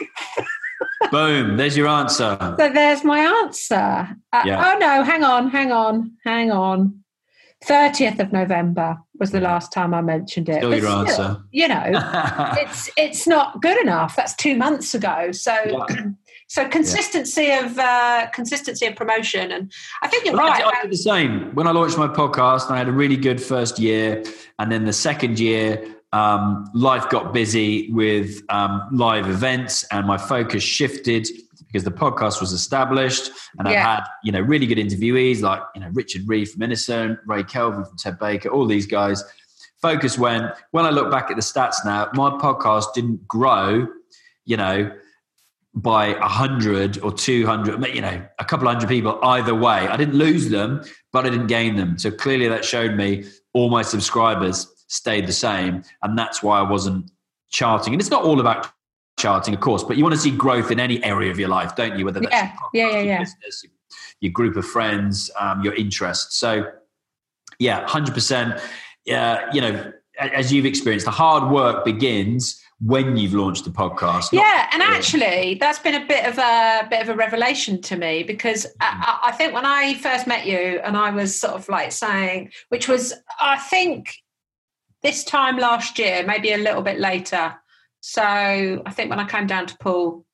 Boom! 1.12 1.58
There's 1.58 1.78
your 1.78 1.88
answer. 1.88 2.38
So 2.60 2.70
there's 2.70 3.04
my 3.04 3.20
answer. 3.44 4.10
Uh, 4.34 4.44
yeah. 4.46 4.74
Oh 4.74 4.78
no! 4.80 5.04
Hang 5.04 5.24
on! 5.24 5.50
Hang 5.50 5.72
on! 5.72 6.17
Hang 6.26 6.52
on! 6.52 7.02
30th 7.65 8.20
of 8.20 8.34
November 8.34 8.98
was 9.20 9.32
the 9.32 9.39
last 9.39 9.72
time 9.72 9.94
I 9.94 10.02
mentioned 10.02 10.50
it. 10.50 10.58
Still 10.58 10.72
your 10.72 10.82
still, 10.82 11.00
answer. 11.00 11.38
You 11.52 11.67
know, 11.67 11.84
it's 12.58 12.89
it's 12.98 13.28
not 13.28 13.62
good 13.62 13.80
enough. 13.80 14.15
That's 14.15 14.36
two 14.36 14.58
months 14.58 14.96
ago. 14.96 15.32
So 15.32 15.54
yeah. 15.89 16.06
So 16.52 16.68
consistency 16.68 17.44
yeah. 17.44 17.66
of 17.66 17.80
uh, 17.80 18.28
consistency 18.32 18.86
of 18.86 18.98
promotion, 18.98 19.54
and 19.54 19.72
I 20.02 20.10
think 20.10 20.26
you're 20.26 20.34
well, 20.34 20.48
right. 20.48 20.62
I, 20.62 20.80
I 20.80 20.82
did 20.82 20.92
the 20.92 20.98
same 20.98 21.56
when 21.56 21.66
I 21.66 21.72
launched 21.72 21.98
my 21.98 22.10
podcast. 22.10 22.70
I 22.70 22.78
had 22.78 22.90
a 22.90 22.92
really 22.92 23.16
good 23.16 23.42
first 23.42 23.80
year, 23.80 24.22
and 24.60 24.70
then 24.70 24.84
the 24.84 24.92
second 24.92 25.40
year, 25.40 25.82
um, 26.12 26.70
life 26.74 27.10
got 27.10 27.32
busy 27.32 27.90
with 27.94 28.42
um, 28.50 28.86
live 28.92 29.30
events, 29.30 29.86
and 29.94 30.06
my 30.06 30.18
focus 30.18 30.62
shifted 30.62 31.26
because 31.68 31.86
the 31.86 31.92
podcast 31.92 32.42
was 32.42 32.52
established, 32.52 33.32
and 33.58 33.70
yeah. 33.70 33.88
I 33.88 33.94
had 33.94 34.04
you 34.26 34.34
know 34.34 34.42
really 34.42 34.68
good 34.68 34.78
interviewees 34.78 35.40
like 35.40 35.62
you 35.74 35.80
know 35.80 35.90
Richard 35.94 36.24
Reed 36.28 36.50
from 36.50 36.64
Innocent, 36.64 37.18
Ray 37.28 37.46
Kelvin 37.46 37.86
from 37.86 37.96
Ted 37.96 38.20
Baker, 38.20 38.50
all 38.50 38.66
these 38.68 38.88
guys. 38.88 39.24
Focus 39.82 40.18
went 40.18 40.52
when 40.72 40.86
I 40.86 40.90
look 40.90 41.10
back 41.10 41.32
at 41.32 41.38
the 41.38 41.42
stats 41.42 41.78
now, 41.86 42.10
my 42.14 42.30
podcast 42.32 42.94
didn't 42.94 43.26
grow. 43.26 43.88
You 44.44 44.58
know, 44.58 44.92
by 45.73 46.07
a 46.07 46.27
hundred 46.27 46.99
or 46.99 47.13
two 47.13 47.45
hundred, 47.45 47.86
you 47.95 48.01
know, 48.01 48.21
a 48.39 48.45
couple 48.45 48.67
hundred 48.67 48.89
people 48.89 49.19
either 49.23 49.55
way. 49.55 49.88
I 49.88 49.95
didn't 49.97 50.15
lose 50.15 50.49
them, 50.49 50.84
but 51.13 51.25
I 51.25 51.29
didn't 51.29 51.47
gain 51.47 51.75
them. 51.75 51.97
So 51.97 52.12
clearly 52.12 52.47
that 52.49 52.65
showed 52.65 52.95
me 52.95 53.25
all 53.53 53.69
my 53.69 53.81
subscribers 53.81 54.67
stayed 54.88 55.27
the 55.27 55.34
same. 55.34 55.84
And 56.03 56.17
that's 56.17 56.43
why 56.43 56.60
I 56.60 56.69
wasn't 56.69 57.10
charting. 57.49 57.93
And 57.93 58.01
it's 58.01 58.10
not 58.10 58.23
all 58.23 58.39
about 58.39 58.71
charting, 59.17 59.53
of 59.53 59.62
course, 59.62 59.84
but 59.84 59.97
you 59.97 60.03
want 60.03 60.15
to 60.15 60.21
see 60.21 60.31
growth 60.31 60.71
in 60.71 60.79
any 60.79 61.03
area 61.03 61.31
of 61.31 61.39
your 61.39 61.49
life, 61.49 61.75
don't 61.75 61.97
you? 61.97 62.05
Whether 62.05 62.19
that's 62.19 62.34
yeah, 62.34 62.51
your, 62.73 62.89
yeah, 62.89 62.95
yeah, 62.97 63.03
yeah. 63.03 63.19
business, 63.19 63.65
your 64.19 64.31
group 64.31 64.57
of 64.57 64.65
friends, 64.65 65.31
um, 65.39 65.63
your 65.63 65.73
interests. 65.75 66.38
So 66.38 66.69
yeah, 67.60 67.86
100%. 67.86 68.62
Yeah, 69.05 69.49
you 69.53 69.62
know, 69.62 69.93
as 70.19 70.51
you've 70.51 70.65
experienced, 70.65 71.05
the 71.05 71.12
hard 71.12 71.51
work 71.51 71.86
begins 71.86 72.62
when 72.84 73.15
you've 73.15 73.34
launched 73.34 73.63
the 73.65 73.70
podcast. 73.70 74.32
Yeah, 74.32 74.67
and 74.74 74.82
actually, 74.82 75.56
that's 75.60 75.80
been 75.80 76.02
a 76.02 76.06
bit 76.06 76.26
of 76.26 76.38
a 76.38 76.88
bit 76.89 77.02
of 77.02 77.10
a 77.10 77.15
revelation 77.15 77.82
to 77.84 77.96
me 77.96 78.24
because 78.24 78.65
mm. 78.65 78.70
I, 78.82 79.20
I, 79.26 79.32
think 79.32 79.54
when 79.54 79.65
I 79.65 79.94
first 79.96 80.28
met 80.28 80.46
you, 80.48 80.80
and 80.84 80.98
I 80.98 81.12
was 81.12 81.39
sort 81.39 81.54
of 81.54 81.70
like 81.70 81.91
saying, 81.91 82.52
which 82.70 82.88
was 82.88 83.13
I 83.39 83.58
think 83.58 84.15
this 85.04 85.24
time 85.24 85.58
last 85.58 85.98
year, 86.00 86.24
maybe 86.26 86.54
a 86.54 86.58
little 86.58 86.82
bit 86.82 87.00
later, 87.00 87.56
So 88.02 88.22
I 88.24 88.91
think 88.91 89.10
when 89.10 89.20
I 89.20 89.28
came 89.28 89.48
down 89.48 89.67
to 89.67 89.78
Poole, 89.78 90.26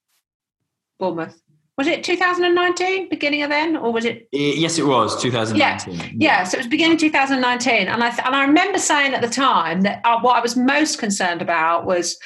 Bournemouth, 1.00 1.42
was 1.78 1.88
it 1.88 2.04
2019 2.04 3.10
beginning 3.10 3.44
of 3.44 3.50
then 3.50 3.78
or 3.78 3.94
was 3.94 4.06
it? 4.06 4.28
Yes 4.32 4.78
it 4.78 4.86
was 4.86 5.22
2019 5.22 5.96
yeah, 5.96 6.10
yeah 6.16 6.44
so 6.44 6.58
it 6.58 6.60
was 6.60 6.68
beginning 6.68 6.98
2019 6.98 7.88
and 7.88 8.04
i 8.04 8.10
th- 8.10 8.26
and 8.26 8.36
i 8.36 8.44
remember 8.44 8.80
saying 8.80 9.14
at 9.14 9.22
the 9.22 9.30
time 9.30 9.82
that 9.82 10.02
uh, 10.04 10.20
what 10.20 10.36
i 10.36 10.42
was 10.42 10.56
most 10.56 10.98
concerned 10.98 11.42
about 11.42 11.86
was 11.86 12.18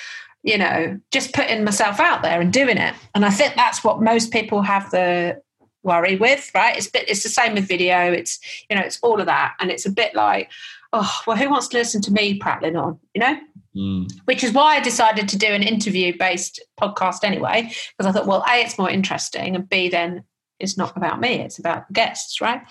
you 0.43 0.57
know 0.57 0.99
just 1.11 1.33
putting 1.33 1.63
myself 1.63 1.99
out 1.99 2.21
there 2.21 2.39
and 2.39 2.53
doing 2.53 2.77
it 2.77 2.95
and 3.13 3.25
i 3.25 3.29
think 3.29 3.53
that's 3.55 3.83
what 3.83 4.01
most 4.01 4.31
people 4.31 4.61
have 4.61 4.89
the 4.91 5.41
worry 5.83 6.15
with 6.15 6.51
right? 6.53 6.77
It's 6.77 6.87
bit 6.87 7.09
it's 7.09 7.23
the 7.23 7.29
same 7.29 7.55
with 7.55 7.67
video 7.67 8.11
it's 8.11 8.39
you 8.69 8.75
know 8.75 8.81
it's 8.81 8.99
all 9.01 9.19
of 9.19 9.25
that 9.25 9.55
and 9.59 9.71
it's 9.71 9.85
a 9.85 9.91
bit 9.91 10.13
like 10.15 10.51
oh 10.93 11.11
well 11.25 11.37
who 11.37 11.49
wants 11.49 11.67
to 11.69 11.77
listen 11.77 12.01
to 12.03 12.11
me 12.11 12.37
prattling 12.37 12.75
on? 12.75 12.99
You 13.13 13.21
know 13.21 13.39
Mm. 13.75 14.11
Which 14.25 14.43
is 14.43 14.51
why 14.51 14.75
I 14.75 14.79
decided 14.81 15.29
to 15.29 15.37
do 15.37 15.47
an 15.47 15.63
interview 15.63 16.17
based 16.17 16.61
podcast 16.79 17.23
anyway, 17.23 17.71
because 17.97 18.09
I 18.09 18.11
thought, 18.11 18.27
well, 18.27 18.43
A, 18.49 18.61
it's 18.61 18.77
more 18.77 18.89
interesting, 18.89 19.55
and 19.55 19.69
B, 19.69 19.87
then 19.89 20.23
it's 20.59 20.77
not 20.77 20.95
about 20.97 21.21
me, 21.21 21.35
it's 21.35 21.57
about 21.57 21.91
guests, 21.93 22.41
right? 22.41 22.61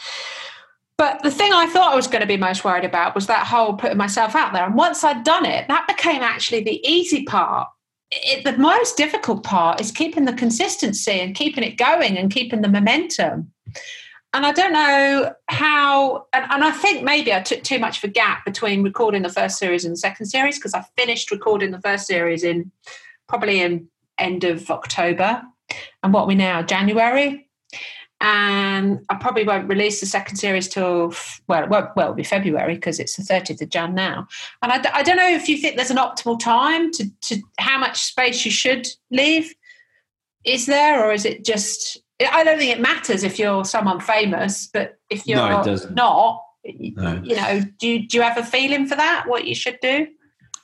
But 0.98 1.22
the 1.22 1.30
thing 1.30 1.50
I 1.54 1.66
thought 1.66 1.94
I 1.94 1.96
was 1.96 2.06
going 2.06 2.20
to 2.20 2.26
be 2.26 2.36
most 2.36 2.62
worried 2.62 2.84
about 2.84 3.14
was 3.14 3.26
that 3.26 3.46
whole 3.46 3.72
putting 3.72 3.96
myself 3.96 4.34
out 4.34 4.52
there. 4.52 4.66
And 4.66 4.74
once 4.74 5.02
I'd 5.02 5.24
done 5.24 5.46
it, 5.46 5.66
that 5.68 5.88
became 5.88 6.20
actually 6.20 6.62
the 6.62 6.86
easy 6.86 7.24
part. 7.24 7.68
It, 8.10 8.44
the 8.44 8.58
most 8.58 8.98
difficult 8.98 9.42
part 9.42 9.80
is 9.80 9.92
keeping 9.92 10.26
the 10.26 10.34
consistency 10.34 11.12
and 11.12 11.34
keeping 11.34 11.64
it 11.64 11.78
going 11.78 12.18
and 12.18 12.30
keeping 12.30 12.60
the 12.60 12.68
momentum 12.68 13.50
and 14.32 14.46
I 14.46 14.52
don't 14.52 14.72
know 14.72 15.34
how, 15.48 16.26
and, 16.32 16.46
and, 16.50 16.62
I 16.62 16.70
think 16.70 17.02
maybe 17.02 17.34
I 17.34 17.40
took 17.40 17.62
too 17.64 17.78
much 17.78 17.98
of 17.98 18.04
a 18.04 18.12
gap 18.12 18.44
between 18.44 18.82
recording 18.82 19.22
the 19.22 19.28
first 19.28 19.58
series 19.58 19.84
and 19.84 19.92
the 19.92 19.98
second 19.98 20.26
series 20.26 20.56
because 20.56 20.74
I 20.74 20.84
finished 20.96 21.30
recording 21.30 21.72
the 21.72 21.80
first 21.80 22.06
series 22.06 22.44
in 22.44 22.70
probably 23.28 23.60
in 23.60 23.88
end 24.18 24.44
of 24.44 24.70
October, 24.70 25.42
and 26.02 26.12
what 26.12 26.28
we 26.28 26.34
now 26.34 26.62
January, 26.62 27.48
and 28.20 29.00
I 29.08 29.14
probably 29.14 29.44
won't 29.44 29.68
release 29.68 29.98
the 29.98 30.06
second 30.06 30.36
series 30.36 30.68
till 30.68 31.14
well, 31.48 31.66
won't, 31.68 31.96
well, 31.96 32.06
it'll 32.06 32.14
be 32.14 32.22
February 32.22 32.74
because 32.74 33.00
it's 33.00 33.16
the 33.16 33.24
thirtieth 33.24 33.62
of 33.62 33.70
Jan 33.70 33.94
now, 33.94 34.28
and 34.62 34.70
I, 34.70 34.98
I 34.98 35.02
don't 35.02 35.16
know 35.16 35.28
if 35.28 35.48
you 35.48 35.56
think 35.56 35.76
there's 35.76 35.90
an 35.90 35.96
optimal 35.96 36.38
time 36.38 36.92
to 36.92 37.10
to 37.22 37.42
how 37.58 37.78
much 37.78 38.02
space 38.02 38.44
you 38.44 38.50
should 38.50 38.86
leave. 39.10 39.52
Is 40.44 40.66
there, 40.66 41.04
or 41.04 41.12
is 41.12 41.24
it 41.24 41.44
just 41.44 41.98
I 42.20 42.44
don't 42.44 42.58
think 42.58 42.72
it 42.72 42.80
matters 42.80 43.22
if 43.24 43.38
you're 43.38 43.64
someone 43.64 44.00
famous, 44.00 44.66
but 44.66 44.98
if 45.08 45.26
you're 45.26 45.38
no, 45.38 45.62
not, 45.62 46.42
no. 46.64 47.22
you 47.22 47.36
know, 47.36 47.62
do 47.78 47.88
you, 47.88 48.06
do 48.06 48.18
you 48.18 48.22
have 48.22 48.36
a 48.36 48.44
feeling 48.44 48.86
for 48.86 48.96
that? 48.96 49.24
What 49.26 49.46
you 49.46 49.54
should 49.54 49.78
do? 49.80 50.06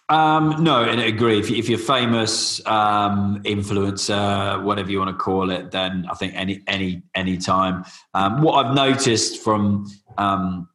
Um, 0.08 0.62
no, 0.62 0.84
and 0.84 1.00
I 1.00 1.04
agree. 1.04 1.40
If, 1.40 1.50
if 1.50 1.68
you're 1.68 1.78
famous, 1.78 2.64
um, 2.66 3.42
influencer, 3.42 4.62
whatever 4.62 4.90
you 4.90 4.98
want 4.98 5.10
to 5.10 5.16
call 5.16 5.50
it, 5.50 5.72
then 5.72 6.06
I 6.08 6.14
think 6.14 6.34
any 6.36 6.62
any 6.68 7.02
any 7.14 7.38
time. 7.38 7.84
Um, 8.14 8.40
what 8.42 8.64
I've 8.64 8.74
noticed 8.74 9.42
from 9.42 9.90
um, 10.16 10.68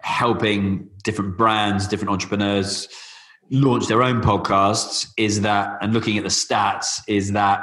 helping 0.00 0.88
different 1.04 1.36
brands, 1.36 1.86
different 1.88 2.10
entrepreneurs 2.10 2.88
launch 3.50 3.86
their 3.86 4.02
own 4.02 4.22
podcasts 4.22 5.08
is 5.16 5.42
that, 5.42 5.76
and 5.80 5.92
looking 5.92 6.16
at 6.16 6.24
the 6.24 6.30
stats, 6.30 7.00
is 7.06 7.32
that 7.32 7.60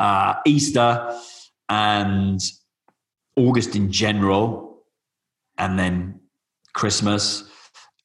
uh, 0.00 0.34
Easter 0.46 1.18
and 1.68 2.40
August 3.36 3.74
in 3.74 3.90
general, 3.90 4.84
and 5.58 5.78
then 5.78 6.20
Christmas, 6.74 7.44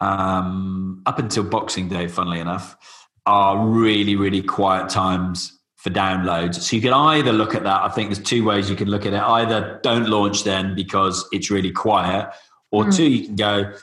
um, 0.01 1.01
up 1.05 1.19
until 1.19 1.43
Boxing 1.43 1.89
Day, 1.89 2.07
funnily 2.07 2.39
enough, 2.39 2.77
are 3.25 3.67
really, 3.67 4.15
really 4.15 4.41
quiet 4.41 4.89
times 4.89 5.59
for 5.75 5.89
downloads. 5.89 6.55
So 6.55 6.75
you 6.75 6.81
can 6.81 6.93
either 6.93 7.31
look 7.31 7.55
at 7.55 7.63
that. 7.63 7.81
I 7.83 7.89
think 7.89 8.09
there's 8.09 8.25
two 8.25 8.43
ways 8.43 8.69
you 8.69 8.75
can 8.75 8.89
look 8.89 9.05
at 9.05 9.13
it. 9.13 9.21
Either 9.21 9.79
don't 9.83 10.09
launch 10.09 10.43
then 10.43 10.75
because 10.75 11.27
it's 11.31 11.49
really 11.49 11.71
quiet, 11.71 12.29
or 12.71 12.85
mm. 12.85 12.95
two, 12.95 13.09
you 13.09 13.25
can 13.25 13.35
go, 13.35 13.73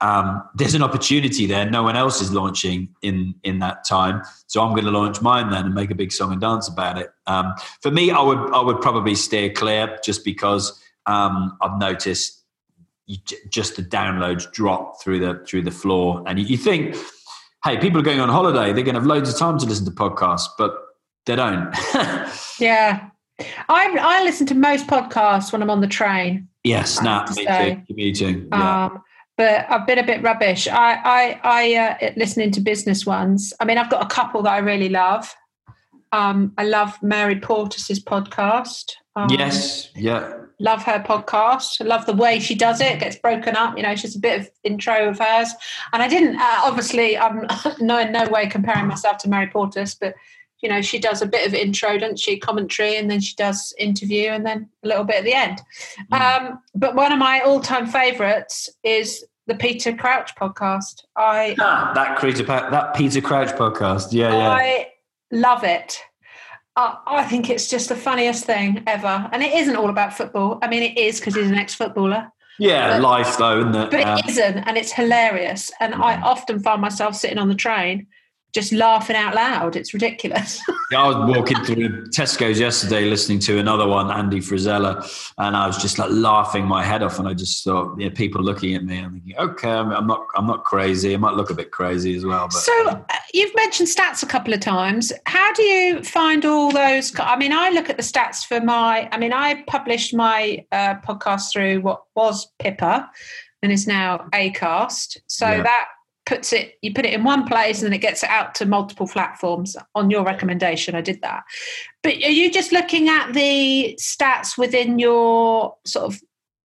um, 0.00 0.42
there's 0.54 0.74
an 0.74 0.82
opportunity 0.82 1.46
there. 1.46 1.68
No 1.68 1.82
one 1.82 1.96
else 1.96 2.20
is 2.20 2.32
launching 2.32 2.94
in 3.02 3.34
in 3.44 3.58
that 3.58 3.86
time, 3.86 4.22
so 4.46 4.62
I'm 4.62 4.72
going 4.72 4.84
to 4.84 4.90
launch 4.90 5.20
mine 5.20 5.50
then 5.50 5.66
and 5.66 5.74
make 5.74 5.90
a 5.90 5.94
big 5.94 6.12
song 6.12 6.32
and 6.32 6.40
dance 6.40 6.68
about 6.68 6.98
it. 6.98 7.10
Um, 7.26 7.54
for 7.82 7.90
me, 7.90 8.10
I 8.10 8.22
would 8.22 8.38
I 8.52 8.62
would 8.62 8.80
probably 8.80 9.14
steer 9.14 9.52
clear 9.52 9.98
just 10.02 10.24
because 10.24 10.82
um, 11.06 11.56
I've 11.60 11.78
noticed 11.78 12.42
you, 13.06 13.18
just 13.50 13.76
the 13.76 13.82
downloads 13.82 14.50
drop 14.52 15.02
through 15.02 15.20
the 15.20 15.44
through 15.46 15.62
the 15.62 15.70
floor, 15.70 16.22
and 16.26 16.38
you, 16.38 16.46
you 16.46 16.56
think, 16.56 16.96
hey, 17.64 17.76
people 17.78 18.00
are 18.00 18.04
going 18.04 18.20
on 18.20 18.30
holiday; 18.30 18.72
they're 18.72 18.84
going 18.84 18.94
to 18.94 19.00
have 19.00 19.06
loads 19.06 19.28
of 19.28 19.38
time 19.38 19.58
to 19.58 19.66
listen 19.66 19.84
to 19.84 19.90
podcasts, 19.90 20.48
but 20.56 20.78
they 21.26 21.36
don't. 21.36 21.76
yeah, 22.58 23.10
I 23.68 23.96
I 24.00 24.24
listen 24.24 24.46
to 24.46 24.54
most 24.54 24.86
podcasts 24.86 25.52
when 25.52 25.60
I'm 25.60 25.68
on 25.68 25.82
the 25.82 25.88
train. 25.88 26.48
Yes, 26.64 26.94
snap. 26.94 27.28
Me 27.36 27.44
too. 27.44 27.94
Me 27.94 28.12
too. 28.12 28.48
Yeah. 28.50 28.86
Um, 28.86 29.02
but 29.40 29.64
I've 29.70 29.86
been 29.86 29.96
a 29.96 30.04
bit 30.04 30.22
rubbish. 30.22 30.68
I 30.68 31.00
I, 31.02 31.40
I 31.42 31.74
uh, 31.74 32.10
listening 32.14 32.50
to 32.50 32.60
business 32.60 33.06
ones. 33.06 33.54
I 33.58 33.64
mean, 33.64 33.78
I've 33.78 33.88
got 33.88 34.04
a 34.04 34.14
couple 34.14 34.42
that 34.42 34.52
I 34.52 34.58
really 34.58 34.90
love. 34.90 35.34
Um, 36.12 36.52
I 36.58 36.64
love 36.64 37.02
Mary 37.02 37.40
Portas's 37.40 38.04
podcast. 38.04 38.92
Um, 39.16 39.30
yes, 39.30 39.92
yeah. 39.96 40.34
Love 40.58 40.82
her 40.82 41.02
podcast. 41.02 41.80
I 41.80 41.84
love 41.84 42.04
the 42.04 42.12
way 42.12 42.38
she 42.38 42.54
does 42.54 42.82
it. 42.82 43.00
Gets 43.00 43.16
broken 43.16 43.56
up. 43.56 43.78
You 43.78 43.82
know, 43.82 43.92
she's 43.92 44.02
just 44.02 44.16
a 44.16 44.20
bit 44.20 44.40
of 44.40 44.50
intro 44.62 45.08
of 45.08 45.18
hers. 45.18 45.54
And 45.94 46.02
I 46.02 46.08
didn't. 46.08 46.36
Uh, 46.36 46.60
obviously, 46.64 47.16
I'm 47.16 47.46
no 47.80 47.98
in 47.98 48.12
no 48.12 48.28
way 48.28 48.46
comparing 48.46 48.88
myself 48.88 49.16
to 49.18 49.30
Mary 49.30 49.46
Portas, 49.46 49.96
but 49.98 50.16
you 50.62 50.68
know, 50.68 50.82
she 50.82 50.98
does 50.98 51.22
a 51.22 51.26
bit 51.26 51.46
of 51.46 51.54
intro, 51.54 51.98
doesn't 51.98 52.18
she? 52.18 52.38
Commentary, 52.38 52.96
and 52.96 53.10
then 53.10 53.20
she 53.20 53.34
does 53.34 53.74
interview, 53.78 54.28
and 54.28 54.44
then 54.44 54.68
a 54.82 54.88
little 54.88 55.04
bit 55.04 55.16
at 55.16 55.24
the 55.24 55.34
end. 55.34 55.60
Mm. 56.12 56.20
Um, 56.20 56.58
but 56.74 56.94
one 56.94 57.12
of 57.12 57.18
my 57.18 57.40
all-time 57.40 57.86
favourites 57.86 58.68
is 58.82 59.24
the 59.46 59.54
Peter 59.54 59.94
Crouch 59.94 60.34
podcast. 60.36 61.04
I 61.16 61.56
ah, 61.58 61.92
that 61.94 62.20
Peter 62.20 62.44
that 62.44 62.94
Peter 62.94 63.20
Crouch 63.20 63.50
podcast. 63.50 64.12
Yeah, 64.12 64.32
yeah. 64.32 64.50
I 64.50 64.88
love 65.32 65.64
it. 65.64 66.00
I 66.76 67.24
think 67.24 67.50
it's 67.50 67.68
just 67.68 67.90
the 67.90 67.96
funniest 67.96 68.44
thing 68.44 68.82
ever, 68.86 69.28
and 69.32 69.42
it 69.42 69.52
isn't 69.52 69.76
all 69.76 69.90
about 69.90 70.14
football. 70.14 70.58
I 70.62 70.68
mean, 70.68 70.82
it 70.82 70.96
is 70.96 71.20
because 71.20 71.34
he's 71.34 71.48
an 71.48 71.56
ex-footballer. 71.56 72.32
Yeah, 72.58 72.98
but, 72.98 73.02
life 73.02 73.36
though, 73.36 73.58
isn't 73.60 73.74
it? 73.74 73.90
But 73.90 74.18
it 74.18 74.30
isn't, 74.30 74.58
and 74.58 74.78
it's 74.78 74.92
hilarious. 74.92 75.70
And 75.80 75.92
yeah. 75.92 76.00
I 76.00 76.20
often 76.20 76.60
find 76.60 76.80
myself 76.80 77.16
sitting 77.16 77.38
on 77.38 77.48
the 77.48 77.54
train 77.54 78.06
just 78.52 78.72
laughing 78.72 79.16
out 79.16 79.34
loud. 79.34 79.76
It's 79.76 79.94
ridiculous. 79.94 80.60
yeah, 80.90 81.02
I 81.02 81.08
was 81.08 81.36
walking 81.36 81.62
through 81.64 82.06
Tesco's 82.06 82.58
yesterday 82.58 83.04
listening 83.04 83.38
to 83.40 83.58
another 83.58 83.86
one, 83.86 84.10
Andy 84.10 84.40
Frisella, 84.40 85.06
and 85.38 85.56
I 85.56 85.66
was 85.66 85.78
just 85.78 85.98
like 85.98 86.10
laughing 86.10 86.64
my 86.64 86.82
head 86.82 87.02
off. 87.02 87.18
And 87.18 87.28
I 87.28 87.34
just 87.34 87.62
thought, 87.64 87.98
you 87.98 88.08
know, 88.08 88.14
people 88.14 88.42
looking 88.42 88.74
at 88.74 88.84
me 88.84 88.98
and 88.98 89.12
thinking, 89.12 89.38
okay, 89.38 89.70
I'm, 89.70 89.92
I'm, 89.92 90.06
not, 90.06 90.26
I'm 90.34 90.46
not 90.46 90.64
crazy. 90.64 91.14
I 91.14 91.16
might 91.16 91.34
look 91.34 91.50
a 91.50 91.54
bit 91.54 91.70
crazy 91.70 92.16
as 92.16 92.24
well. 92.24 92.48
But, 92.48 92.58
so 92.58 92.88
uh, 92.88 93.02
you've 93.32 93.54
mentioned 93.54 93.88
stats 93.88 94.22
a 94.22 94.26
couple 94.26 94.52
of 94.52 94.60
times. 94.60 95.12
How 95.26 95.52
do 95.52 95.62
you 95.62 96.02
find 96.02 96.44
all 96.44 96.72
those? 96.72 97.12
I 97.18 97.36
mean, 97.36 97.52
I 97.52 97.70
look 97.70 97.88
at 97.88 97.96
the 97.96 98.02
stats 98.02 98.44
for 98.44 98.60
my. 98.60 99.08
I 99.12 99.18
mean, 99.18 99.32
I 99.32 99.62
published 99.66 100.14
my 100.14 100.64
uh, 100.72 100.96
podcast 100.96 101.52
through 101.52 101.80
what 101.82 102.02
was 102.16 102.48
Pippa 102.58 103.08
and 103.62 103.72
is 103.72 103.86
now 103.86 104.26
Acast. 104.32 105.18
So 105.26 105.46
yeah. 105.46 105.62
that 105.62 105.86
puts 106.26 106.52
it 106.52 106.74
you 106.82 106.92
put 106.92 107.06
it 107.06 107.12
in 107.12 107.24
one 107.24 107.46
place 107.46 107.82
and 107.82 107.86
then 107.86 107.92
it 107.92 108.02
gets 108.02 108.22
it 108.22 108.30
out 108.30 108.54
to 108.54 108.66
multiple 108.66 109.06
platforms 109.06 109.76
on 109.94 110.10
your 110.10 110.24
recommendation. 110.24 110.94
I 110.94 111.00
did 111.00 111.20
that. 111.22 111.42
But 112.02 112.14
are 112.14 112.30
you 112.30 112.50
just 112.50 112.72
looking 112.72 113.08
at 113.08 113.32
the 113.32 113.96
stats 114.00 114.56
within 114.56 114.98
your 114.98 115.76
sort 115.84 116.06
of 116.06 116.20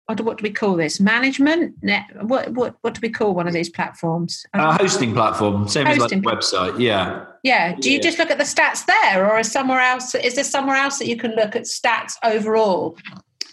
what 0.07 0.19
do, 0.19 0.23
what 0.23 0.37
do 0.37 0.43
we 0.43 0.51
call 0.51 0.75
this? 0.75 0.99
Management? 0.99 1.75
Net, 1.81 2.05
what, 2.21 2.49
what 2.49 2.75
what 2.81 2.93
do 2.93 2.99
we 3.01 3.09
call 3.09 3.33
one 3.33 3.47
of 3.47 3.53
these 3.53 3.69
platforms? 3.69 4.45
A 4.53 4.59
uh, 4.59 4.77
hosting 4.77 5.13
platform 5.13 5.67
same 5.67 5.85
hosting 5.85 6.19
as 6.19 6.25
like 6.25 6.37
website 6.37 6.79
yeah. 6.79 7.25
Yeah 7.43 7.75
do 7.75 7.89
you 7.89 7.97
yeah. 7.97 8.01
just 8.01 8.19
look 8.19 8.31
at 8.31 8.37
the 8.37 8.43
stats 8.43 8.85
there 8.85 9.29
or 9.29 9.39
is 9.39 9.51
somewhere 9.51 9.79
else 9.79 10.13
is 10.15 10.35
there 10.35 10.43
somewhere 10.43 10.75
else 10.75 10.99
that 10.99 11.07
you 11.07 11.17
can 11.17 11.31
look 11.35 11.55
at 11.55 11.63
stats 11.63 12.13
overall? 12.23 12.97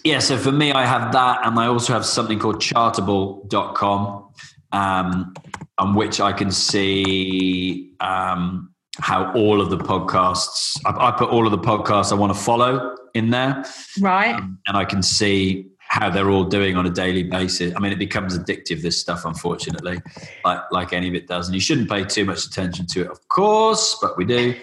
Yeah 0.05 0.19
so 0.19 0.37
for 0.37 0.53
me 0.53 0.73
i 0.73 0.85
have 0.85 1.13
that 1.13 1.47
and 1.47 1.59
i 1.59 1.67
also 1.67 1.93
have 1.93 2.05
something 2.05 2.39
called 2.39 2.57
chartable.com 2.57 4.29
um, 4.73 5.35
on 5.79 5.95
which 5.95 6.21
I 6.21 6.33
can 6.33 6.51
see 6.51 7.93
um, 8.01 8.73
how 8.99 9.33
all 9.35 9.61
of 9.61 9.71
the 9.71 9.79
podcasts, 9.79 10.79
I, 10.85 11.09
I, 11.09 11.11
put 11.13 11.31
all 11.31 11.47
of 11.47 11.51
the 11.51 11.59
podcasts 11.59 12.13
I 12.13 12.15
want 12.15 12.35
to 12.35 12.39
follow 12.39 12.97
in 13.15 13.31
there. 13.31 13.65
Right. 14.01 14.35
Um, 14.35 14.59
and 14.67 14.77
I 14.77 14.85
can 14.85 15.03
see 15.03 15.69
how 15.79 16.09
they're 16.09 16.31
all 16.31 16.45
doing 16.45 16.77
on 16.77 16.87
a 16.87 16.91
daily 16.91 17.23
basis. 17.23 17.75
I 17.77 17.81
mean, 17.81 17.93
it 17.93 17.99
becomes 17.99 18.39
addictive, 18.39 18.81
this 18.81 18.99
stuff, 18.99 19.27
unfortunately, 19.27 20.01
like, 20.45 20.61
like 20.71 20.93
any 20.95 21.09
of 21.09 21.15
it 21.15 21.29
does. 21.29 21.49
And 21.49 21.55
you 21.55 21.61
shouldn't 21.61 21.91
pay 21.91 22.05
too 22.05 22.25
much 22.25 22.47
attention 22.47 22.87
to 22.89 23.03
it, 23.03 23.11
of 23.11 23.29
course, 23.29 23.99
but 24.01 24.17
we 24.17 24.25
do. 24.25 24.55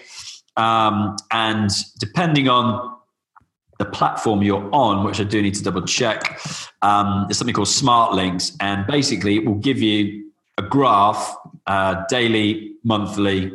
Um, 0.56 1.16
and 1.30 1.70
depending 2.00 2.48
on 2.48 2.99
the 3.80 3.86
platform 3.86 4.42
you're 4.42 4.68
on, 4.72 5.04
which 5.04 5.20
I 5.20 5.24
do 5.24 5.40
need 5.40 5.54
to 5.54 5.62
double 5.64 5.82
check, 5.82 6.38
um, 6.82 7.24
there's 7.26 7.38
something 7.38 7.54
called 7.54 7.68
Smart 7.68 8.12
Links. 8.12 8.54
And 8.60 8.86
basically, 8.86 9.36
it 9.36 9.46
will 9.46 9.54
give 9.54 9.80
you 9.80 10.30
a 10.58 10.62
graph, 10.62 11.34
uh, 11.66 12.04
daily, 12.10 12.74
monthly, 12.84 13.52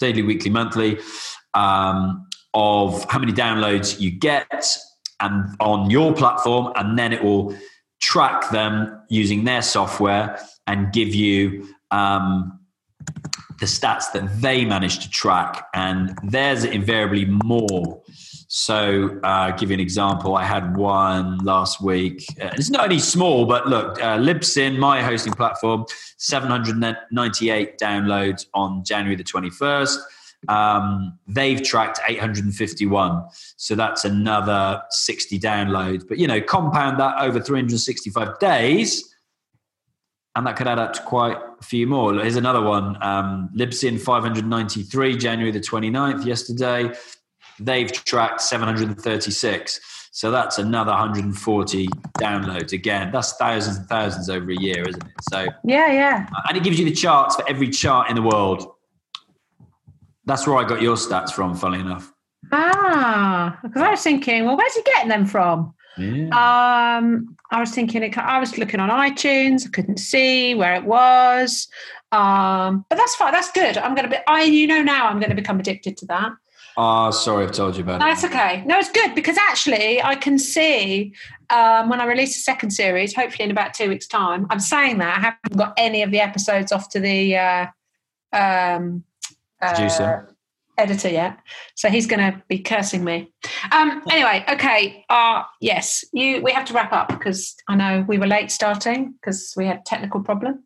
daily, 0.00 0.22
weekly, 0.22 0.50
monthly, 0.50 0.98
um, 1.54 2.26
of 2.54 3.04
how 3.08 3.20
many 3.20 3.32
downloads 3.32 4.00
you 4.00 4.10
get 4.10 4.76
and 5.20 5.44
on 5.60 5.90
your 5.90 6.12
platform, 6.12 6.72
and 6.74 6.98
then 6.98 7.12
it 7.12 7.22
will 7.22 7.54
track 8.00 8.50
them 8.50 9.00
using 9.08 9.44
their 9.44 9.62
software 9.62 10.40
and 10.66 10.92
give 10.92 11.14
you 11.14 11.68
um, 11.92 12.58
the 13.60 13.66
stats 13.66 14.10
that 14.12 14.40
they 14.40 14.64
manage 14.64 14.98
to 15.00 15.10
track, 15.10 15.68
and 15.72 16.18
theirs 16.24 16.64
are 16.64 16.72
invariably 16.72 17.26
more. 17.44 18.02
So, 18.50 19.20
uh, 19.22 19.50
give 19.52 19.68
you 19.68 19.74
an 19.74 19.80
example. 19.80 20.34
I 20.34 20.42
had 20.42 20.74
one 20.74 21.36
last 21.38 21.82
week. 21.82 22.24
Uh, 22.40 22.48
it's 22.54 22.70
not 22.70 22.84
only 22.84 22.98
small, 22.98 23.44
but 23.44 23.68
look, 23.68 24.02
uh, 24.02 24.16
Libsyn, 24.16 24.78
my 24.78 25.02
hosting 25.02 25.34
platform, 25.34 25.84
798 26.16 27.78
downloads 27.78 28.46
on 28.54 28.82
January 28.84 29.16
the 29.16 29.24
21st. 29.24 29.98
Um, 30.48 31.18
they've 31.26 31.62
tracked 31.62 32.00
851. 32.08 33.24
So 33.58 33.74
that's 33.74 34.06
another 34.06 34.82
60 34.90 35.38
downloads. 35.38 36.08
But, 36.08 36.16
you 36.16 36.26
know, 36.26 36.40
compound 36.40 36.98
that 37.00 37.20
over 37.20 37.40
365 37.40 38.38
days, 38.38 39.14
and 40.36 40.46
that 40.46 40.56
could 40.56 40.68
add 40.68 40.78
up 40.78 40.94
to 40.94 41.02
quite 41.02 41.36
a 41.36 41.64
few 41.64 41.86
more. 41.86 42.14
Here's 42.14 42.36
another 42.36 42.62
one 42.62 42.96
um, 43.02 43.50
Libsyn 43.54 44.00
593, 44.00 45.18
January 45.18 45.50
the 45.50 45.60
29th, 45.60 46.24
yesterday. 46.24 46.94
They've 47.60 47.90
tracked 47.92 48.40
736. 48.40 49.80
So 50.10 50.30
that's 50.30 50.58
another 50.58 50.90
140 50.90 51.86
downloads. 52.18 52.72
Again, 52.72 53.12
that's 53.12 53.34
thousands 53.34 53.76
and 53.76 53.86
thousands 53.86 54.28
over 54.28 54.50
a 54.50 54.56
year, 54.56 54.88
isn't 54.88 55.04
it? 55.04 55.12
So 55.30 55.46
yeah, 55.64 55.92
yeah. 55.92 56.28
And 56.48 56.56
it 56.56 56.64
gives 56.64 56.78
you 56.78 56.84
the 56.84 56.92
charts 56.92 57.36
for 57.36 57.48
every 57.48 57.68
chart 57.68 58.10
in 58.10 58.16
the 58.16 58.22
world. 58.22 58.74
That's 60.24 60.46
where 60.46 60.56
I 60.56 60.64
got 60.64 60.82
your 60.82 60.96
stats 60.96 61.32
from, 61.32 61.54
funny 61.54 61.80
enough. 61.80 62.12
Ah, 62.52 63.58
because 63.62 63.82
I 63.82 63.90
was 63.90 64.02
thinking, 64.02 64.44
well, 64.44 64.56
where's 64.56 64.74
he 64.74 64.82
getting 64.82 65.08
them 65.08 65.26
from? 65.26 65.74
Yeah. 65.96 66.28
Um, 66.28 67.36
I 67.50 67.60
was 67.60 67.70
thinking, 67.70 68.12
I 68.18 68.38
was 68.38 68.58
looking 68.58 68.80
on 68.80 68.90
iTunes, 68.90 69.66
I 69.66 69.70
couldn't 69.70 69.98
see 69.98 70.54
where 70.54 70.74
it 70.74 70.84
was. 70.84 71.68
Um, 72.12 72.84
but 72.88 72.96
that's 72.96 73.14
fine. 73.16 73.32
That's 73.32 73.52
good. 73.52 73.76
I'm 73.78 73.94
going 73.94 74.08
to 74.08 74.16
be, 74.16 74.22
I, 74.26 74.42
you 74.42 74.66
know, 74.66 74.82
now 74.82 75.08
I'm 75.08 75.18
going 75.18 75.30
to 75.30 75.36
become 75.36 75.60
addicted 75.60 75.96
to 75.98 76.06
that. 76.06 76.32
Ah, 76.80 77.10
sorry, 77.10 77.44
I've 77.44 77.50
told 77.50 77.76
you 77.76 77.82
about 77.82 77.98
That's 77.98 78.22
it. 78.22 78.30
That's 78.30 78.34
okay. 78.36 78.64
No, 78.64 78.78
it's 78.78 78.92
good 78.92 79.12
because 79.12 79.36
actually 79.36 80.00
I 80.00 80.14
can 80.14 80.38
see 80.38 81.12
um, 81.50 81.88
when 81.88 82.00
I 82.00 82.04
release 82.04 82.36
the 82.36 82.40
second 82.40 82.70
series, 82.70 83.16
hopefully 83.16 83.46
in 83.46 83.50
about 83.50 83.74
two 83.74 83.88
weeks' 83.88 84.06
time. 84.06 84.46
I'm 84.48 84.60
saying 84.60 84.98
that 84.98 85.18
I 85.18 85.20
haven't 85.20 85.56
got 85.56 85.74
any 85.76 86.02
of 86.02 86.12
the 86.12 86.20
episodes 86.20 86.70
off 86.70 86.88
to 86.90 87.00
the 87.00 87.36
uh, 87.36 87.66
um, 88.32 89.02
uh, 89.60 90.20
editor 90.78 91.08
yet, 91.08 91.38
so 91.74 91.88
he's 91.88 92.06
going 92.06 92.20
to 92.20 92.40
be 92.46 92.60
cursing 92.60 93.02
me. 93.02 93.32
Um, 93.72 94.00
anyway, 94.08 94.44
okay. 94.48 95.04
Uh, 95.08 95.42
yes, 95.60 96.04
you. 96.12 96.40
We 96.42 96.52
have 96.52 96.64
to 96.66 96.74
wrap 96.74 96.92
up 96.92 97.08
because 97.08 97.56
I 97.66 97.74
know 97.74 98.04
we 98.06 98.18
were 98.18 98.28
late 98.28 98.52
starting 98.52 99.14
because 99.14 99.52
we 99.56 99.66
had 99.66 99.84
technical 99.84 100.20
problem. 100.20 100.62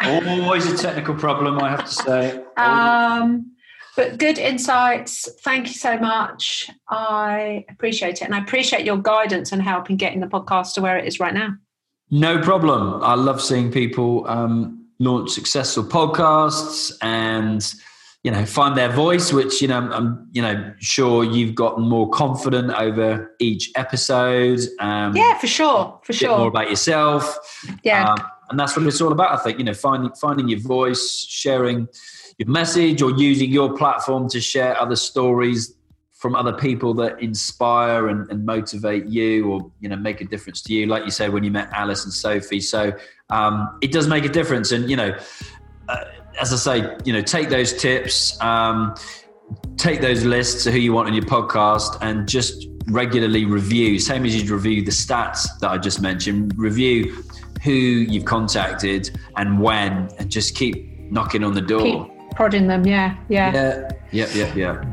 Always 0.00 0.66
a 0.66 0.76
technical 0.76 1.14
problem, 1.14 1.60
I 1.60 1.70
have 1.70 1.84
to 1.84 1.92
say. 1.92 2.44
Um, 2.56 3.51
but 3.96 4.18
good 4.18 4.38
insights. 4.38 5.28
Thank 5.42 5.68
you 5.68 5.74
so 5.74 5.98
much. 5.98 6.70
I 6.88 7.64
appreciate 7.68 8.22
it, 8.22 8.22
and 8.22 8.34
I 8.34 8.38
appreciate 8.38 8.84
your 8.84 8.96
guidance 8.96 9.52
and 9.52 9.62
help 9.62 9.90
in 9.90 9.96
getting 9.96 10.20
the 10.20 10.26
podcast 10.26 10.74
to 10.74 10.80
where 10.80 10.96
it 10.96 11.06
is 11.06 11.20
right 11.20 11.34
now. 11.34 11.54
No 12.10 12.40
problem. 12.40 13.02
I 13.02 13.14
love 13.14 13.40
seeing 13.40 13.72
people 13.72 14.26
um, 14.28 14.86
launch 14.98 15.30
successful 15.30 15.84
podcasts 15.84 16.92
and 17.02 17.74
you 18.22 18.30
know 18.30 18.44
find 18.46 18.76
their 18.76 18.88
voice 18.88 19.32
which 19.32 19.60
you 19.60 19.66
know 19.66 19.78
i'm 19.78 20.28
you 20.30 20.40
know 20.40 20.72
sure 20.78 21.24
you've 21.24 21.56
gotten 21.56 21.88
more 21.88 22.08
confident 22.10 22.70
over 22.74 23.34
each 23.40 23.72
episode 23.74 24.60
um, 24.78 25.16
yeah 25.16 25.36
for 25.38 25.48
sure 25.48 26.00
for 26.04 26.12
sure 26.12 26.38
more 26.38 26.46
about 26.46 26.70
yourself 26.70 27.36
yeah 27.82 28.12
um, 28.12 28.16
and 28.52 28.60
that's 28.60 28.76
what 28.76 28.86
it's 28.86 29.00
all 29.00 29.12
about 29.12 29.32
i 29.32 29.42
think 29.42 29.58
you 29.58 29.64
know 29.64 29.74
finding 29.74 30.10
finding 30.12 30.48
your 30.48 30.60
voice 30.60 31.26
sharing 31.28 31.88
your 32.38 32.48
message 32.48 33.02
or 33.02 33.10
using 33.12 33.50
your 33.50 33.76
platform 33.76 34.28
to 34.28 34.40
share 34.40 34.80
other 34.80 34.96
stories 34.96 35.74
from 36.12 36.36
other 36.36 36.52
people 36.52 36.94
that 36.94 37.20
inspire 37.20 38.06
and, 38.06 38.30
and, 38.30 38.46
motivate 38.46 39.06
you 39.06 39.50
or 39.50 39.72
you 39.80 39.88
know 39.88 39.96
make 39.96 40.20
a 40.20 40.24
difference 40.24 40.62
to 40.62 40.72
you 40.72 40.86
like 40.86 41.04
you 41.04 41.10
said 41.10 41.32
when 41.32 41.42
you 41.42 41.50
met 41.50 41.68
alice 41.72 42.04
and 42.04 42.12
sophie 42.12 42.60
so 42.60 42.92
um, 43.30 43.78
it 43.82 43.90
does 43.90 44.06
make 44.06 44.24
a 44.24 44.28
difference 44.28 44.70
and 44.70 44.88
you 44.88 44.96
know 44.96 45.16
uh, 45.88 46.04
as 46.40 46.52
I 46.52 46.56
say, 46.56 46.96
you 47.04 47.12
know, 47.12 47.22
take 47.22 47.48
those 47.48 47.72
tips, 47.74 48.40
um, 48.40 48.94
take 49.76 50.00
those 50.00 50.24
lists 50.24 50.66
of 50.66 50.72
who 50.72 50.78
you 50.78 50.92
want 50.92 51.08
on 51.08 51.14
your 51.14 51.24
podcast, 51.24 51.98
and 52.00 52.28
just 52.28 52.68
regularly 52.88 53.44
review. 53.44 53.98
Same 53.98 54.24
as 54.24 54.34
you'd 54.34 54.50
review 54.50 54.84
the 54.84 54.90
stats 54.90 55.46
that 55.60 55.70
I 55.70 55.78
just 55.78 56.00
mentioned. 56.00 56.56
Review 56.56 57.22
who 57.62 57.72
you've 57.72 58.24
contacted 58.24 59.10
and 59.36 59.60
when, 59.60 60.08
and 60.18 60.30
just 60.30 60.56
keep 60.56 60.98
knocking 61.10 61.44
on 61.44 61.54
the 61.54 61.60
door. 61.60 62.06
Keep 62.06 62.30
prodding 62.36 62.66
them. 62.66 62.84
Yeah, 62.86 63.16
yeah, 63.28 63.52
yeah, 64.10 64.26
yeah, 64.34 64.54
yeah, 64.54 64.54
yeah. 64.54 64.84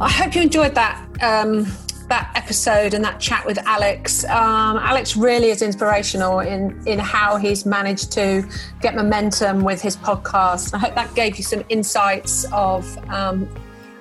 I 0.00 0.10
hope 0.10 0.34
you 0.34 0.42
enjoyed 0.42 0.74
that. 0.74 1.06
Um, 1.22 1.66
that 2.08 2.30
episode 2.34 2.92
and 2.92 3.02
that 3.02 3.18
chat 3.20 3.46
with 3.46 3.56
Alex. 3.58 4.24
Um, 4.24 4.76
Alex 4.76 5.16
really 5.16 5.48
is 5.48 5.62
inspirational 5.62 6.40
in 6.40 6.82
in 6.86 6.98
how 6.98 7.36
he's 7.36 7.64
managed 7.64 8.12
to 8.12 8.46
get 8.82 8.94
momentum 8.94 9.62
with 9.62 9.80
his 9.80 9.96
podcast. 9.96 10.74
I 10.74 10.78
hope 10.78 10.94
that 10.94 11.14
gave 11.14 11.36
you 11.36 11.44
some 11.44 11.62
insights 11.68 12.44
of. 12.52 12.98
Um, 13.08 13.48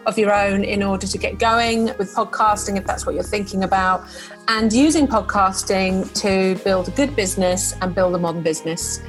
of 0.05 0.17
your 0.17 0.33
own 0.33 0.63
in 0.63 0.83
order 0.83 1.07
to 1.07 1.17
get 1.17 1.39
going 1.39 1.85
with 1.97 2.13
podcasting, 2.15 2.77
if 2.77 2.85
that's 2.85 3.05
what 3.05 3.15
you're 3.15 3.23
thinking 3.23 3.63
about, 3.63 4.03
and 4.47 4.73
using 4.73 5.07
podcasting 5.07 6.11
to 6.21 6.61
build 6.63 6.87
a 6.87 6.91
good 6.91 7.15
business 7.15 7.75
and 7.81 7.93
build 7.93 8.15
a 8.15 8.17
modern 8.17 8.43
business. 8.43 9.01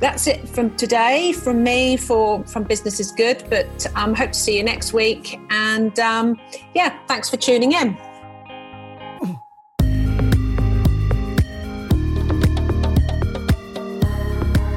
That's 0.00 0.26
it 0.26 0.48
from 0.48 0.76
today, 0.76 1.32
from 1.32 1.62
me 1.62 1.96
for 1.96 2.44
from 2.44 2.64
Business 2.64 3.00
is 3.00 3.12
Good. 3.12 3.44
But 3.48 3.86
um, 3.94 4.14
hope 4.14 4.32
to 4.32 4.38
see 4.38 4.56
you 4.56 4.64
next 4.64 4.92
week. 4.92 5.38
And 5.50 5.98
um, 5.98 6.38
yeah, 6.74 6.98
thanks 7.06 7.30
for 7.30 7.36
tuning 7.36 7.72
in. 7.72 7.96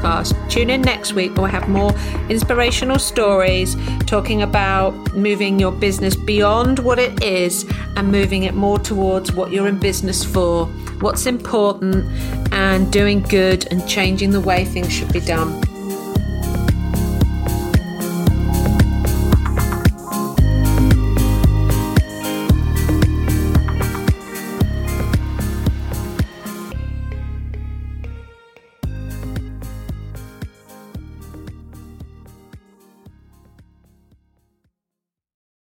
Podcast. 0.08 0.50
Tune 0.50 0.70
in 0.70 0.82
next 0.82 1.13
week 1.13 1.36
where 1.36 1.46
we 1.46 1.52
have 1.52 1.67
more 1.70 1.91
inspirational 2.30 3.00
stories 3.00 3.76
talking 4.06 4.41
about 4.41 4.93
moving 5.13 5.60
your 5.60 5.72
business 5.72 6.15
beyond 6.15 6.80
what 6.80 7.00
it 7.00 7.24
is 7.24 7.65
and 7.96 8.12
moving 8.12 8.43
it 8.43 8.54
more 8.54 8.80
towards 8.80 9.32
what 9.32 9.52
you're 9.52 9.67
in 9.67 9.80
business 9.80 10.24
for, 10.24 10.65
what's 11.02 11.26
important, 11.26 12.06
and 12.54 12.91
doing 12.91 13.22
good 13.22 13.67
and 13.72 13.88
changing 13.88 14.32
the 14.32 14.41
way 14.41 14.65
things 14.65 14.91
should 14.91 15.12
be 15.12 15.20
done. 15.22 15.62